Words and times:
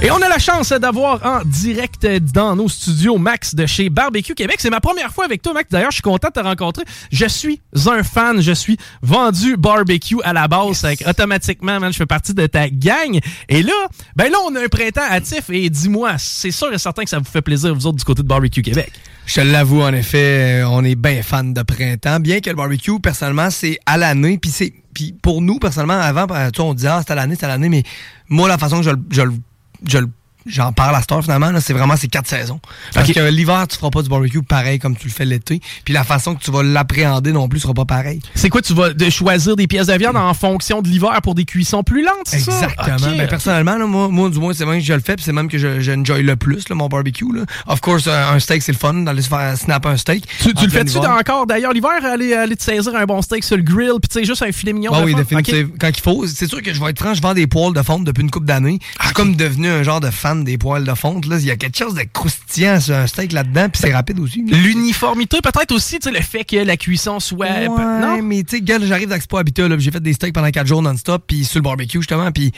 Et 0.00 0.12
on 0.12 0.22
a 0.22 0.28
la 0.28 0.38
chance 0.38 0.68
d'avoir 0.70 1.26
en 1.26 1.40
direct 1.44 2.06
dans 2.32 2.54
nos 2.54 2.68
studios 2.68 3.18
Max 3.18 3.56
de 3.56 3.66
chez 3.66 3.90
Barbecue 3.90 4.32
Québec. 4.36 4.58
C'est 4.60 4.70
ma 4.70 4.78
première 4.80 5.12
fois 5.12 5.24
avec 5.24 5.42
toi, 5.42 5.52
Max. 5.52 5.68
D'ailleurs, 5.72 5.90
je 5.90 5.96
suis 5.96 6.02
content 6.02 6.28
de 6.28 6.40
te 6.40 6.46
rencontrer. 6.46 6.84
Je 7.10 7.26
suis 7.26 7.60
un 7.84 8.04
fan. 8.04 8.40
Je 8.40 8.52
suis 8.52 8.76
vendu 9.02 9.56
barbecue 9.56 10.18
à 10.22 10.32
la 10.32 10.46
base. 10.46 10.86
Automatiquement, 11.04 11.80
man, 11.80 11.92
je 11.92 11.96
fais 11.98 12.06
partie 12.06 12.32
de 12.32 12.46
ta 12.46 12.70
gang. 12.70 13.18
Et 13.48 13.64
là, 13.64 13.72
ben 14.14 14.30
là, 14.30 14.38
on 14.48 14.54
a 14.54 14.62
un 14.62 14.68
printemps 14.68 15.00
hâtif. 15.02 15.50
Et 15.50 15.68
dis-moi, 15.68 16.12
c'est 16.18 16.52
sûr 16.52 16.72
et 16.72 16.78
certain 16.78 17.02
que 17.02 17.10
ça 17.10 17.18
vous 17.18 17.24
fait 17.24 17.42
plaisir, 17.42 17.74
vous 17.74 17.88
autres, 17.88 17.98
du 17.98 18.04
côté 18.04 18.22
de 18.22 18.28
Barbecue 18.28 18.62
Québec. 18.62 18.92
Je 19.26 19.34
te 19.34 19.40
l'avoue, 19.40 19.82
en 19.82 19.92
effet, 19.92 20.62
euh, 20.62 20.68
on 20.68 20.84
est 20.84 20.94
bien 20.94 21.22
fan 21.24 21.52
de 21.52 21.62
printemps. 21.62 22.20
Bien 22.20 22.38
que 22.40 22.48
le 22.50 22.56
barbecue, 22.56 23.00
personnellement, 23.00 23.50
c'est 23.50 23.80
à 23.84 23.96
l'année. 23.96 24.38
Puis 24.38 24.52
c'est, 24.52 24.72
puis 24.94 25.12
pour 25.20 25.42
nous, 25.42 25.58
personnellement, 25.58 25.98
avant, 26.00 26.26
ben, 26.26 26.50
on 26.60 26.72
disait, 26.72 26.88
ah, 26.88 27.02
c'est 27.04 27.12
à 27.12 27.16
l'année, 27.16 27.34
c'est 27.38 27.46
à 27.46 27.48
l'année. 27.48 27.68
Mais 27.68 27.82
moi, 28.28 28.46
la 28.48 28.58
façon 28.58 28.78
que 28.80 28.84
je, 29.10 29.20
le- 29.22 29.34
je 29.84 29.98
le 29.98 30.10
J'en 30.46 30.72
parle 30.72 30.96
à 30.96 31.02
Star 31.02 31.22
finalement, 31.22 31.50
là, 31.50 31.60
c'est 31.60 31.72
vraiment 31.72 31.96
ces 31.96 32.08
quatre 32.08 32.28
saisons. 32.28 32.60
Parce 32.94 33.10
que 33.10 33.28
l'hiver, 33.28 33.66
tu 33.68 33.76
feras 33.76 33.90
pas 33.90 34.02
du 34.02 34.08
barbecue 34.08 34.42
pareil 34.42 34.78
comme 34.78 34.96
tu 34.96 35.08
le 35.08 35.12
fais 35.12 35.24
l'été. 35.24 35.60
Puis 35.84 35.92
la 35.92 36.04
façon 36.04 36.34
que 36.34 36.42
tu 36.42 36.50
vas 36.50 36.62
l'appréhender 36.62 37.32
non 37.32 37.48
plus 37.48 37.60
sera 37.60 37.74
pas 37.74 37.84
pareil. 37.84 38.20
C'est 38.34 38.48
quoi, 38.48 38.62
tu 38.62 38.74
vas 38.74 38.92
de 38.92 39.10
choisir 39.10 39.56
des 39.56 39.66
pièces 39.66 39.88
de 39.88 39.94
viande 39.94 40.16
en 40.16 40.34
fonction 40.34 40.80
de 40.80 40.88
l'hiver 40.88 41.20
pour 41.22 41.34
des 41.34 41.44
cuissons 41.44 41.82
plus 41.82 42.02
lentes, 42.02 42.14
c'est 42.24 42.38
ça? 42.38 42.52
Exactement. 42.52 43.10
Ok. 43.10 43.18
Ben, 43.18 43.28
personnellement, 43.28 43.76
là, 43.76 43.86
moi, 43.86 44.08
moi, 44.08 44.30
du 44.30 44.38
moins, 44.38 44.52
c'est 44.54 44.66
même 44.66 44.78
que 44.78 44.84
je 44.84 44.92
le 44.92 45.00
fais, 45.00 45.16
puis 45.16 45.24
c'est 45.24 45.32
même 45.32 45.48
que 45.48 45.58
je, 45.58 45.68
le 45.68 46.36
plus, 46.36 46.68
là, 46.68 46.74
mon 46.74 46.88
barbecue. 46.88 47.32
Là. 47.32 47.42
Of 47.66 47.80
course, 47.80 48.06
un, 48.06 48.38
steak, 48.38 48.62
c'est 48.62 48.72
le 48.72 48.78
fun, 48.78 48.94
d'aller 48.94 49.22
se 49.22 49.28
faire 49.28 49.56
snap 49.56 49.86
un 49.86 49.96
steak. 49.96 50.24
Tu, 50.40 50.52
le 50.52 50.70
fais-tu 50.70 50.98
encore 50.98 51.46
d'ailleurs 51.46 51.72
l'hiver, 51.72 51.90
aller, 52.04 52.34
aller 52.34 52.56
te 52.56 52.62
saisir 52.62 52.94
un 52.94 53.04
bon 53.04 53.22
steak 53.22 53.44
sur 53.44 53.56
le 53.56 53.62
grill, 53.62 53.94
puis 54.00 54.08
tu 54.08 54.20
sais, 54.20 54.24
juste 54.24 54.42
un 54.42 54.52
filet 54.52 54.72
mignon 54.72 54.92
Ah 54.94 55.00
de 55.00 55.06
oui, 55.06 55.14
définitivement. 55.14 55.74
Quand 55.78 55.88
il 55.88 56.00
faut. 56.00 56.26
C'est 56.26 56.48
sûr 56.48 56.62
que 56.62 56.72
je 56.72 56.80
vais 56.80 56.90
être 56.90 56.98
franc, 56.98 57.14
je 57.14 57.22
vends 57.22 57.34
des 57.34 57.46
poils 57.46 57.74
de 57.74 57.82
fonte 57.82 58.04
depuis 58.04 58.22
une 58.22 58.30
couple 58.30 58.46
d'années. 58.46 58.78
Je 59.00 59.06
suis 59.06 59.14
comme 59.14 59.36
devenu 59.36 59.68
un 59.68 59.82
genre 59.82 60.00
de 60.00 60.10
fan 60.10 60.37
des 60.44 60.58
poils 60.58 60.84
de 60.84 60.94
fonte. 60.94 61.26
Là. 61.26 61.36
Il 61.38 61.46
y 61.46 61.50
a 61.50 61.56
quelque 61.56 61.76
chose 61.76 61.94
de 61.94 62.02
croustillant 62.12 62.80
sur 62.80 62.94
un 62.94 63.06
steak 63.06 63.32
là-dedans, 63.32 63.68
puis 63.68 63.80
c'est 63.82 63.92
rapide 63.92 64.18
aussi. 64.20 64.42
L'uniformité, 64.46 65.38
peut-être 65.42 65.72
aussi, 65.72 65.98
tu 65.98 66.08
sais, 66.08 66.16
le 66.16 66.22
fait 66.22 66.44
que 66.44 66.56
la 66.56 66.76
cuisson 66.76 67.20
soit... 67.20 67.46
Ouais, 67.46 67.68
non? 67.68 68.22
mais 68.22 68.42
tu 68.42 68.56
sais, 68.56 68.62
gars, 68.62 68.78
j'arrive 68.80 69.08
d'Expo 69.08 69.36
Habitat, 69.36 69.68
j'ai 69.78 69.90
fait 69.90 70.00
des 70.00 70.12
steaks 70.12 70.34
pendant 70.34 70.50
4 70.50 70.66
jours 70.66 70.82
non-stop, 70.82 71.24
puis 71.26 71.44
sur 71.44 71.58
le 71.58 71.62
barbecue, 71.62 71.98
justement, 71.98 72.30
puis 72.32 72.52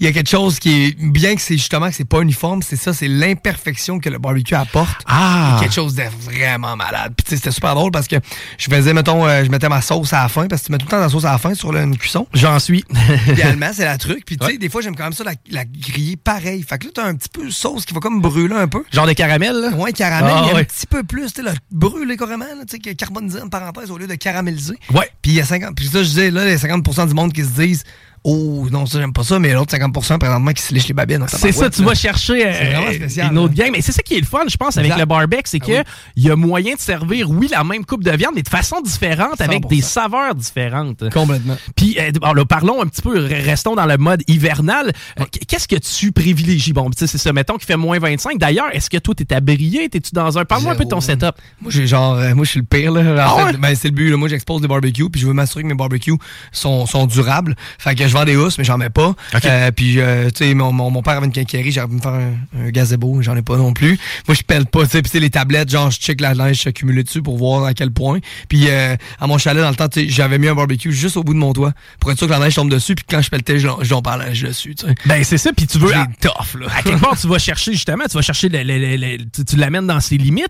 il 0.00 0.06
y 0.06 0.08
a 0.08 0.12
quelque 0.12 0.30
chose 0.30 0.58
qui 0.58 0.84
est, 0.84 0.96
bien 0.98 1.34
que 1.34 1.40
c'est 1.40 1.56
justement 1.56 1.88
que 1.88 1.94
c'est 1.94 2.04
pas 2.04 2.20
uniforme, 2.20 2.62
c'est 2.62 2.76
ça, 2.76 2.92
c'est 2.92 3.08
l'imperfection 3.08 3.98
que 3.98 4.08
le 4.08 4.18
barbecue 4.18 4.54
apporte. 4.54 5.02
Ah! 5.06 5.58
Quelque 5.60 5.74
chose 5.74 5.94
de 5.94 6.04
vraiment 6.20 6.76
malade. 6.76 7.12
Puis 7.16 7.24
tu 7.24 7.30
sais, 7.30 7.36
c'était 7.36 7.50
super 7.50 7.74
drôle 7.74 7.90
parce 7.90 8.08
que 8.08 8.16
je 8.58 8.68
faisais, 8.68 8.92
mettons, 8.92 9.26
euh, 9.26 9.44
je 9.44 9.50
mettais 9.50 9.68
ma 9.68 9.80
sauce 9.80 10.12
à 10.12 10.22
la 10.22 10.28
fin, 10.28 10.46
parce 10.46 10.62
que 10.62 10.66
tu 10.66 10.72
mets 10.72 10.78
tout 10.78 10.86
le 10.86 10.90
temps 10.90 11.00
la 11.00 11.08
sauce 11.08 11.24
à 11.24 11.32
la 11.32 11.38
fin 11.38 11.54
sur 11.54 11.72
là, 11.72 11.82
une 11.82 11.96
cuisson. 11.96 12.26
J'en 12.34 12.58
suis. 12.58 12.84
Idéalement, 13.28 13.70
c'est 13.72 13.84
la 13.84 13.98
truc. 13.98 14.24
Puis 14.24 14.36
tu 14.36 14.46
sais, 14.46 14.58
des 14.58 14.68
fois, 14.68 14.80
j'aime 14.82 14.96
quand 14.96 15.04
même 15.04 15.12
ça 15.12 15.24
la, 15.24 15.34
la 15.50 15.64
griller 15.64 16.16
pareil. 16.16 16.62
Fait 16.62 16.78
que 16.78 16.86
là, 16.86 16.90
un 17.06 17.14
petit 17.14 17.28
peu 17.28 17.50
sauce 17.50 17.84
qui 17.84 17.94
va 17.94 18.00
comme 18.00 18.20
brûler 18.20 18.54
un 18.54 18.68
peu. 18.68 18.82
Genre 18.92 19.06
de 19.06 19.12
caramel, 19.12 19.54
là? 19.56 19.68
Ouais, 19.70 19.92
caramel, 19.92 20.32
Ah, 20.34 20.40
il 20.44 20.48
y 20.48 20.50
a 20.50 20.54
ouais. 20.54 20.60
un 20.60 20.64
petit 20.64 20.86
peu 20.86 21.02
plus, 21.02 21.32
tu 21.32 21.42
sais, 21.42 21.42
le 21.42 21.52
brûler 21.70 22.16
carrément, 22.16 22.44
tu 22.66 22.72
sais, 22.72 22.78
que 22.78 22.90
carboniser 22.92 23.40
en 23.40 23.48
parenthèse 23.48 23.90
au 23.90 23.98
lieu 23.98 24.06
de 24.06 24.14
caraméliser. 24.14 24.78
Ouais. 24.92 25.10
Puis 25.22 25.32
il 25.32 25.34
y 25.34 25.40
a 25.40 25.44
50, 25.44 25.74
puis 25.76 25.86
ça, 25.86 26.02
je 26.02 26.08
disais, 26.08 26.30
là, 26.30 26.44
il 26.44 26.50
y 26.50 26.54
a 26.54 26.58
50 26.58 27.06
du 27.08 27.14
monde 27.14 27.32
qui 27.32 27.42
se 27.42 27.50
disent, 27.50 27.84
oh, 28.26 28.66
non, 28.70 28.84
ça, 28.86 28.98
j'aime 29.00 29.12
pas 29.12 29.22
ça, 29.22 29.38
mais 29.38 29.52
l'autre 29.52 29.74
50% 29.76 30.18
présentement 30.18 30.52
qui 30.52 30.62
se 30.62 30.74
lèche 30.74 30.88
les 30.88 30.94
babines. 30.94 31.24
C'est 31.28 31.52
ça, 31.52 31.70
tu 31.70 31.80
là. 31.82 31.88
vas 31.88 31.94
chercher 31.94 32.46
euh, 32.46 32.92
spécial, 32.94 33.32
une 33.32 33.38
autre 33.38 33.54
game. 33.54 33.70
Mais 33.72 33.80
c'est 33.80 33.92
ça 33.92 34.02
qui 34.02 34.14
est 34.16 34.20
le 34.20 34.26
fun, 34.26 34.40
je 34.48 34.56
pense, 34.56 34.76
avec 34.76 34.90
Exact. 34.90 35.00
le 35.00 35.06
barbecue, 35.06 35.42
c'est 35.44 35.58
Ah 35.62 35.66
que 35.66 35.88
il 36.16 36.24
y 36.24 36.30
a 36.30 36.36
moyen 36.36 36.74
de 36.74 36.80
servir, 36.80 37.30
oui, 37.30 37.48
la 37.50 37.64
même 37.64 37.84
coupe 37.84 38.04
de 38.04 38.10
viande, 38.10 38.32
mais 38.34 38.42
de 38.42 38.48
façon 38.48 38.80
différente, 38.80 39.40
avec 39.40 39.62
100%. 39.64 39.68
des 39.68 39.80
saveurs 39.80 40.34
différentes. 40.34 41.08
Complètement. 41.10 41.56
Puis, 41.76 41.96
euh, 41.98 42.10
là, 42.34 42.44
parlons 42.44 42.82
un 42.82 42.86
petit 42.86 43.02
peu, 43.02 43.18
re- 43.26 43.44
restons 43.44 43.74
dans 43.74 43.86
le 43.86 43.96
mode 43.96 44.22
hivernal. 44.28 44.92
Euh, 45.20 45.24
Qu'est-ce 45.48 45.68
que 45.68 45.76
tu 45.76 46.12
privilégies? 46.12 46.72
Bon, 46.72 46.90
tu 46.90 46.98
sais, 46.98 47.06
c'est 47.06 47.18
ça, 47.18 47.32
mettons 47.32 47.54
qu'il 47.54 47.66
fait 47.66 47.76
moins 47.76 47.98
25. 47.98 48.38
D'ailleurs, 48.38 48.66
est-ce 48.72 48.90
que 48.90 48.98
toi, 48.98 49.14
t'es 49.14 49.32
abrié? 49.34 49.88
T'es-tu 49.88 50.10
dans 50.12 50.38
un... 50.38 50.44
Parle-moi 50.44 50.72
un 50.72 50.76
peu 50.76 50.84
de 50.84 50.90
ton 50.90 51.00
setup. 51.00 51.32
Moi, 51.60 51.70
j'ai 51.70 51.86
genre, 51.86 52.14
euh, 52.14 52.34
moi, 52.34 52.44
je 52.44 52.50
suis 52.50 52.60
le 52.60 52.66
pire, 52.66 52.92
là. 52.92 53.28
En 53.28 53.36
Ah 53.36 53.38
fait, 53.38 53.52
ouais? 53.52 53.58
ben, 53.58 53.74
c'est 53.74 53.88
le 53.88 53.94
but, 53.94 54.10
là. 54.10 54.16
Moi, 54.16 54.28
j'expose 54.28 54.60
des 54.62 54.68
barbecues, 54.68 55.08
puis 55.10 55.20
je 55.20 55.26
veux 55.26 55.32
m'assurer 55.32 55.62
que 55.62 55.68
mes 55.68 55.74
barbecues 55.74 56.14
sont, 56.52 56.86
sont 56.86 57.06
durables. 57.06 57.54
Fait 57.78 57.94
que 57.94 58.06
je 58.08 58.15
vends 58.16 58.24
des 58.24 58.36
housses, 58.36 58.58
mais 58.58 58.64
j'en 58.64 58.78
mets 58.78 58.90
pas. 58.90 59.14
Euh, 59.50 59.70
puis, 59.70 60.00
euh, 60.00 60.28
tu 60.30 60.44
sais, 60.44 60.54
mon, 60.54 60.72
mon, 60.72 60.90
mon 60.90 61.02
père 61.02 61.14
avait 61.14 61.26
une 61.26 61.32
quincaillerie, 61.32 61.72
j'aurais 61.72 61.88
pu 61.88 61.94
me 61.94 62.00
faire 62.00 62.12
un, 62.12 62.32
un 62.66 62.70
gazebo, 62.70 63.20
j'en 63.22 63.36
ai 63.36 63.42
pas 63.42 63.56
non 63.56 63.72
plus. 63.72 63.98
Moi, 64.28 64.34
je 64.34 64.42
pèle 64.42 64.66
pas, 64.66 64.84
tu 64.84 64.90
sais, 64.90 65.02
puis 65.02 65.20
les 65.20 65.30
tablettes, 65.30 65.70
genre, 65.70 65.90
je 65.90 65.98
check 65.98 66.20
la 66.20 66.34
neige 66.34 66.66
accumulée 66.66 67.02
dessus 67.04 67.22
pour 67.22 67.36
voir 67.38 67.64
à 67.64 67.74
quel 67.74 67.90
point. 67.90 68.18
Puis, 68.48 68.68
euh, 68.68 68.96
à 69.20 69.26
mon 69.26 69.38
chalet, 69.38 69.62
dans 69.62 69.70
le 69.70 69.76
temps, 69.76 69.88
tu 69.88 70.00
sais, 70.02 70.08
j'avais 70.08 70.38
mis 70.38 70.48
un 70.48 70.54
barbecue 70.54 70.92
juste 70.92 71.16
au 71.16 71.22
bout 71.24 71.34
de 71.34 71.38
mon 71.38 71.52
toit, 71.52 71.72
pour 72.00 72.10
être 72.10 72.18
sûr 72.18 72.26
que 72.26 72.32
la 72.32 72.38
neige 72.38 72.54
tombe 72.54 72.70
dessus, 72.70 72.94
puis 72.94 73.04
quand 73.08 73.20
je 73.22 73.30
pelletais, 73.30 73.58
je 73.58 73.66
l'en- 73.66 74.02
parlais 74.02 74.30
dessus, 74.30 74.74
tu 74.74 74.86
sais. 74.86 74.94
Ben, 75.06 75.22
c'est 75.24 75.38
ça, 75.38 75.50
puis 75.56 75.66
tu 75.66 75.78
veux... 75.78 75.94
À, 75.94 76.06
tough, 76.20 76.60
là. 76.60 76.66
à 76.76 76.82
quelque 76.82 77.00
part, 77.00 77.18
tu 77.18 77.26
vas 77.28 77.38
chercher, 77.38 77.72
justement, 77.72 78.04
tu 78.08 78.16
vas 78.16 78.22
chercher... 78.22 78.48
Le, 78.48 78.62
le- 78.62 78.78
le- 78.78 78.96
le- 78.96 79.16
tu 79.32 79.44
tu 79.44 79.56
l'amènes 79.56 79.86
dans 79.86 80.00
ses 80.00 80.16
limites. 80.18 80.48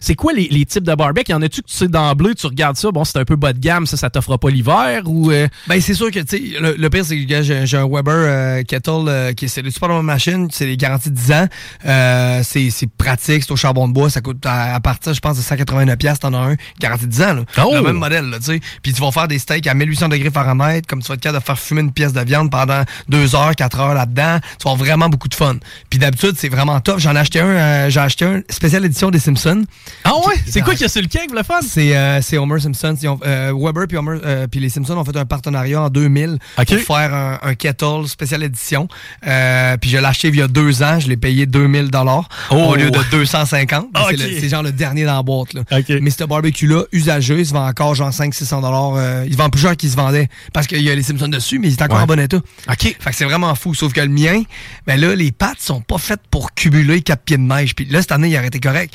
C'est- 0.00 0.14
quoi 0.14 0.32
les, 0.32 0.48
les 0.50 0.64
types 0.64 0.84
de 0.84 0.94
barbecue? 0.94 1.32
Y 1.32 1.34
en 1.34 1.42
a-tu 1.42 1.62
que 1.62 1.66
tu 1.68 1.74
sais 1.76 1.88
d'emblée, 1.88 2.34
tu 2.34 2.46
regardes 2.46 2.76
ça, 2.76 2.90
bon, 2.90 3.04
c'est 3.04 3.18
un 3.18 3.24
peu 3.24 3.36
bas 3.36 3.52
de 3.52 3.58
gamme, 3.58 3.86
ça, 3.86 3.96
ça 3.96 4.10
t'offrera 4.10 4.38
pas 4.38 4.50
l'hiver, 4.50 5.02
ou... 5.06 5.30
euh, 5.30 5.46
Ben 5.66 5.80
c'est 5.80 5.94
sûr 5.94 6.10
que 6.10 6.20
tu 6.20 6.54
sais 6.54 6.85
le, 6.86 6.90
pire 6.90 7.04
c'est 7.04 7.16
que 7.18 7.42
j'ai 7.42 7.76
un 7.76 7.88
Weber 7.88 8.14
euh, 8.14 8.62
Kettle 8.62 8.90
euh, 9.08 9.32
qui 9.32 9.46
est 9.46 9.48
c'est 9.48 9.60
une 9.60 9.70
super 9.72 9.88
bonne 9.88 10.04
machine, 10.04 10.48
c'est 10.52 10.66
les 10.66 10.76
garanties 10.76 11.10
de 11.10 11.16
10 11.16 11.32
ans. 11.32 11.46
Euh, 11.84 12.40
c'est 12.44 12.70
c'est 12.70 12.86
pratique, 12.86 13.42
c'est 13.42 13.50
au 13.50 13.56
charbon 13.56 13.88
de 13.88 13.92
bois, 13.92 14.08
ça 14.08 14.20
coûte 14.20 14.44
à, 14.46 14.74
à 14.74 14.80
partir 14.80 15.12
je 15.12 15.20
pense 15.20 15.36
de 15.36 15.42
189 15.42 15.96
pièces 15.96 16.20
t'en 16.20 16.32
as 16.34 16.38
un 16.52 16.56
garantie 16.80 17.06
de 17.06 17.10
10 17.10 17.22
ans 17.22 17.34
là. 17.34 17.42
Oh! 17.64 17.72
Le 17.74 17.82
même 17.82 17.96
modèle 17.96 18.30
là, 18.30 18.38
tu 18.38 18.44
sais. 18.44 18.60
Puis 18.82 18.92
tu 18.92 19.00
vas 19.02 19.10
faire 19.10 19.26
des 19.26 19.38
steaks 19.38 19.66
à 19.66 19.74
1800 19.74 20.08
degrés 20.10 20.30
Fahrenheit 20.30 20.82
comme 20.82 21.02
tu 21.02 21.08
vas 21.08 21.14
être 21.14 21.20
capable 21.20 21.40
de 21.42 21.46
faire 21.46 21.58
fumer 21.58 21.80
une 21.80 21.92
pièce 21.92 22.12
de 22.12 22.20
viande 22.20 22.50
pendant 22.50 22.82
2 23.08 23.34
heures, 23.34 23.56
4 23.56 23.80
heures 23.80 23.94
là-dedans, 23.94 24.38
tu 24.40 24.64
vas 24.64 24.70
avoir 24.70 24.76
vraiment 24.76 25.08
beaucoup 25.08 25.28
de 25.28 25.34
fun. 25.34 25.56
Puis 25.90 25.98
d'habitude, 25.98 26.34
c'est 26.36 26.48
vraiment 26.48 26.78
top. 26.80 27.00
J'en 27.00 27.16
ai 27.16 27.18
acheté 27.18 27.40
un 27.40 27.46
euh, 27.46 27.90
j'ai 27.90 28.00
acheté 28.00 28.24
un 28.24 28.42
spécial 28.48 28.84
édition 28.84 29.10
des 29.10 29.18
Simpsons. 29.18 29.64
Ah 30.04 30.12
ouais? 30.26 30.34
C'est 30.46 30.60
quoi 30.60 30.74
qu'il 30.74 30.82
y 30.82 30.86
a 30.86 30.88
sur 30.88 31.02
le 31.02 31.08
cake, 31.08 31.32
le 31.34 31.42
fun? 31.42 31.60
C'est 31.66 31.96
euh, 31.96 32.20
c'est 32.22 32.38
Homer 32.38 32.60
Simpson. 32.60 32.96
Ils 33.02 33.08
ont- 33.08 33.20
euh, 33.26 33.52
Weber 33.56 33.86
puis 33.88 33.96
Homer 33.96 34.18
puis 34.50 34.60
les 34.60 34.68
Simpsons 34.68 34.96
ont 34.96 35.04
fait 35.04 35.16
un 35.16 35.24
partenariat 35.24 35.82
en 35.82 35.88
2000 35.90 36.38
Pour 36.66 36.96
faire 36.96 37.14
un, 37.14 37.38
un 37.42 37.54
kettle 37.54 38.06
spécial 38.06 38.42
édition. 38.42 38.88
Euh, 39.26 39.76
puis 39.76 39.90
je 39.90 39.98
l'ai 39.98 40.04
acheté 40.04 40.28
il 40.28 40.36
y 40.36 40.42
a 40.42 40.48
deux 40.48 40.82
ans. 40.82 40.98
Je 41.00 41.08
l'ai 41.08 41.16
payé 41.16 41.46
2000 41.46 41.90
dollars 41.90 42.28
Oh. 42.50 42.56
au 42.56 42.74
lieu 42.76 42.90
de 42.90 42.98
250. 43.10 43.88
Mais 43.94 44.00
Ok. 44.06 44.14
C'est 44.40 44.48
genre 44.48 44.62
le 44.62 44.72
dernier 44.72 45.04
dans 45.04 45.16
la 45.16 45.22
boîte. 45.22 45.54
Là. 45.54 45.62
Ok. 45.72 45.92
Mais 46.00 46.10
ce 46.10 46.24
barbecue-là, 46.24 46.82
usagé, 46.92 47.38
il 47.38 47.46
se 47.46 47.52
vend 47.52 47.66
encore 47.66 47.94
genre 47.94 48.10
500-600 48.10 48.60
dollars. 48.62 48.94
Euh, 48.96 49.24
il 49.26 49.32
se 49.32 49.38
vend 49.38 49.50
plus 49.50 49.60
cher 49.62 49.76
qu'il 49.76 49.90
se 49.90 49.96
vendait 49.96 50.28
parce 50.52 50.66
qu'il 50.66 50.80
y 50.82 50.90
a 50.90 50.94
les 50.94 51.02
Simpsons 51.02 51.28
dessus, 51.28 51.58
mais 51.58 51.68
il 51.68 51.72
est 51.72 51.82
encore 51.82 51.96
Ouais. 51.98 52.02
en 52.02 52.06
bon 52.06 52.18
état. 52.20 52.36
OK. 52.38 52.82
Fait 52.82 52.94
que 53.10 53.14
c'est 53.16 53.24
vraiment 53.24 53.54
fou. 53.54 53.74
Sauf 53.74 53.92
que 53.92 54.00
le 54.00 54.08
mien, 54.08 54.42
ben 54.86 55.00
là, 55.00 55.14
les 55.14 55.32
pattes 55.32 55.60
sont 55.60 55.80
pas 55.80 55.98
faites 55.98 56.20
pour 56.30 56.52
cumuler 56.54 57.02
quatre 57.02 57.22
pieds 57.22 57.36
de 57.38 57.42
neige. 57.42 57.74
Puis 57.74 57.86
là, 57.86 58.00
cette 58.00 58.12
année, 58.12 58.28
il 58.28 58.36
aurait 58.36 58.46
été 58.48 58.60
correct. 58.60 58.92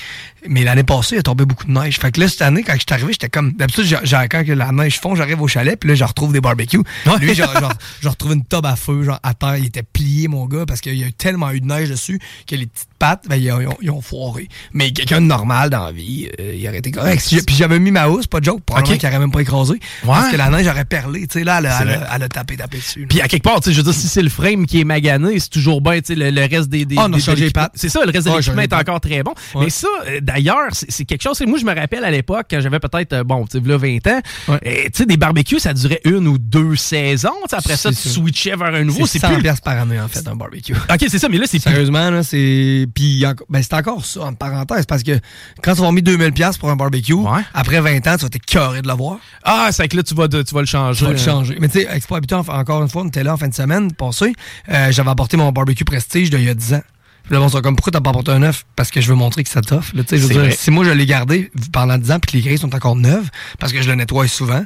Mais 0.47 0.63
l'année 0.63 0.83
passée, 0.83 1.15
il 1.15 1.19
a 1.19 1.23
tombé 1.23 1.45
beaucoup 1.45 1.65
de 1.65 1.71
neige. 1.71 1.99
Fait 1.99 2.11
que 2.11 2.19
là, 2.19 2.27
cette 2.27 2.41
année, 2.41 2.63
quand 2.63 2.73
je 2.73 2.79
suis 2.79 2.85
arrivé, 2.91 3.11
j'étais 3.13 3.29
comme. 3.29 3.51
D'habitude, 3.53 3.85
j'ai- 3.85 4.15
quand 4.29 4.43
que 4.45 4.51
la 4.53 4.71
neige 4.71 4.99
fond, 4.99 5.13
j'arrive 5.15 5.41
au 5.41 5.47
chalet, 5.47 5.79
puis 5.79 5.89
là, 5.89 5.95
je 5.95 6.03
retrouve 6.03 6.33
des 6.33 6.41
barbecues. 6.41 6.81
Lui, 7.19 7.35
genre, 7.35 7.53
genre, 7.61 7.73
je 8.01 8.09
retrouve 8.09 8.33
une 8.33 8.45
tube 8.45 8.65
à 8.65 8.75
feu, 8.75 9.03
genre, 9.03 9.19
à 9.23 9.33
terre. 9.33 9.57
Il 9.57 9.65
était 9.65 9.83
plié, 9.83 10.27
mon 10.27 10.45
gars, 10.45 10.65
parce 10.65 10.81
qu'il 10.81 10.95
y 10.95 11.03
a 11.03 11.11
tellement 11.11 11.51
eu 11.51 11.61
de 11.61 11.65
neige 11.65 11.89
dessus 11.89 12.19
que 12.47 12.55
les 12.55 12.65
petites 12.65 12.90
pattes, 13.01 13.23
ben, 13.27 13.35
ils, 13.35 13.51
ont, 13.51 13.75
ils 13.81 13.89
ont 13.89 13.99
foiré. 14.01 14.47
Mais 14.73 14.91
quelqu'un 14.91 15.21
de 15.21 15.25
normal 15.25 15.69
dans 15.71 15.85
la 15.85 15.91
vie, 15.91 16.29
euh, 16.39 16.53
il 16.55 16.67
aurait 16.67 16.77
été 16.77 16.91
correct. 16.91 17.19
Si- 17.19 17.41
puis 17.41 17.55
j'avais 17.55 17.79
mis 17.79 17.89
ma 17.91 18.07
housse, 18.09 18.27
pas 18.27 18.39
de 18.39 18.45
joke, 18.45 18.61
probablement 18.63 18.93
Ok. 18.93 18.99
qu'il 18.99 19.09
aurait 19.09 19.19
même 19.19 19.31
pas 19.31 19.39
écrasé. 19.41 19.79
Parce 20.05 20.29
que 20.31 20.37
la 20.37 20.49
neige 20.51 20.67
aurait 20.67 20.85
perlé, 20.85 21.21
tu 21.25 21.39
sais, 21.39 21.43
là, 21.43 21.57
elle, 21.59 21.65
elle, 21.65 21.87
vrai. 21.97 22.07
elle 22.15 22.23
a 22.23 22.29
tapé, 22.29 22.57
tapé 22.57 22.77
dessus. 22.77 23.07
Puis 23.09 23.19
à 23.21 23.27
quelque 23.27 23.41
part, 23.43 23.59
tu 23.59 23.69
sais, 23.69 23.71
je 23.73 23.77
veux 23.77 23.83
dire, 23.83 23.93
si 23.93 24.07
c'est 24.07 24.21
le 24.21 24.29
frame 24.29 24.65
qui 24.67 24.79
est 24.79 24.83
magané, 24.83 25.39
c'est 25.39 25.49
toujours 25.49 25.81
bien, 25.81 25.95
tu 25.99 26.13
sais, 26.13 26.15
le, 26.15 26.29
le 26.29 26.41
reste 26.41 26.69
des, 26.69 26.85
des, 26.85 26.95
Ah, 26.97 27.05
a 27.05 27.09
des- 27.09 27.19
de 27.45 27.49
pattes. 27.49 27.71
C'est 27.75 27.89
ça, 27.89 28.01
le 28.05 28.11
reste 28.11 28.25
de 28.25 28.29
Ouais, 28.31 28.37
l'équipement 28.37 28.61
changé 28.61 28.67
est 28.69 28.73
encore 28.79 29.01
très 29.01 29.23
bon. 29.23 29.33
Ouais. 29.55 29.63
Mais 29.65 29.69
ça, 29.71 29.87
euh, 30.07 30.19
d'ailleurs, 30.21 30.69
c'est 30.71 31.05
quelque 31.05 31.23
chose. 31.23 31.41
Moi, 31.47 31.57
je 31.59 31.65
me 31.65 31.73
rappelle 31.73 32.05
à 32.05 32.11
l'époque, 32.11 32.45
quand 32.51 32.59
j'avais 32.61 32.79
peut-être, 32.79 33.13
euh, 33.13 33.23
bon, 33.23 33.45
tu 33.45 33.59
sais, 33.59 33.67
là, 33.67 33.77
20 33.77 34.07
ans, 34.07 34.21
Ouais. 34.49 34.59
tu 34.85 34.89
sais, 34.93 35.05
des 35.05 35.17
barbecues, 35.17 35.59
ça 35.59 35.73
durait 35.73 36.01
une 36.05 36.27
ou 36.27 36.37
deux 36.37 36.75
saisons. 36.75 37.29
Après 37.51 37.77
ça, 37.77 37.89
tu 37.89 37.95
switchais 38.09 38.55
vers 38.55 38.73
un 38.75 38.83
nouveau. 38.83 39.05
c'est 39.07 39.19
C'est 39.19 39.27
100 39.27 39.35
plus. 39.39 39.51
par 39.63 39.77
année, 39.79 39.99
en 39.99 40.07
fait, 40.07 40.27
un 40.27 40.35
barbecue. 40.35 40.73
Ok, 40.73 41.05
c'est 41.09 41.17
ça, 41.19 41.27
mais 41.29 41.37
là, 41.37 41.45
c'est 41.47 41.57
plus. 41.59 41.69
Sérieusement, 41.71 42.09
là, 42.11 42.23
c'est. 42.23 42.87
Puis, 42.93 43.23
ben, 43.49 43.61
c'est 43.63 43.73
encore 43.73 44.05
ça, 44.05 44.21
en 44.21 44.33
parenthèse, 44.33 44.85
parce 44.85 45.03
que 45.03 45.19
quand 45.63 45.75
tu 45.75 45.81
vas 45.81 45.91
mis 45.91 46.01
2000$ 46.01 46.31
piastres 46.33 46.59
pour 46.59 46.69
un 46.69 46.75
barbecue, 46.75 47.13
Ouais. 47.13 47.41
après 47.53 47.79
20 47.81 48.05
ans, 48.07 48.15
tu 48.17 48.23
vas 48.23 48.29
t'écœurer 48.29 48.81
de 48.81 48.87
l'avoir. 48.87 49.17
Ah, 49.43 49.69
c'est 49.71 49.87
que 49.87 49.97
là, 49.97 50.03
tu 50.03 50.13
vas, 50.15 50.27
de- 50.27 50.41
tu 50.43 50.53
vas 50.53 50.61
le 50.61 50.67
changer. 50.67 50.99
Tu 50.99 51.05
vas 51.05 51.11
le 51.11 51.17
changer. 51.17 51.57
Mais 51.59 51.67
tu 51.69 51.81
sais, 51.81 51.87
Expo 51.91 52.15
Habitant, 52.15 52.39
encore 52.47 52.81
une 52.81 52.89
fois, 52.89 53.03
on 53.03 53.07
était 53.07 53.23
là 53.23 53.33
en 53.33 53.37
fin 53.37 53.47
de 53.47 53.53
semaine 53.53 53.91
passée. 53.93 54.33
Euh, 54.69 54.91
J'avais 54.91 55.09
apporté 55.09 55.37
mon 55.37 55.51
barbecue 55.51 55.83
Prestige 55.85 56.29
d'il 56.29 56.43
y 56.43 56.49
a 56.49 56.53
10 56.53 56.73
ans. 56.75 56.81
Puis 57.23 57.33
là, 57.33 57.39
bon, 57.39 57.49
c'est 57.49 57.61
comme, 57.61 57.75
pourquoi 57.75 57.91
t'as 57.91 58.01
pas 58.01 58.09
apporté 58.09 58.31
un 58.31 58.39
neuf? 58.39 58.65
Parce 58.75 58.89
que 58.89 58.99
je 58.99 59.07
veux 59.07 59.15
montrer 59.15 59.43
que 59.43 59.49
ça 59.49 59.61
t'offre. 59.61 59.93
Si 60.57 60.71
moi, 60.71 60.83
je 60.83 60.89
l'ai 60.89 61.05
gardé 61.05 61.51
pendant 61.71 61.97
10 61.97 62.11
ans 62.11 62.19
puis 62.19 62.31
que 62.31 62.37
les 62.37 62.43
grilles 62.43 62.57
sont 62.57 62.73
encore 62.75 62.95
neuves, 62.95 63.29
parce 63.59 63.71
que 63.71 63.81
je 63.81 63.87
le 63.87 63.95
nettoie 63.95 64.27
souvent, 64.27 64.63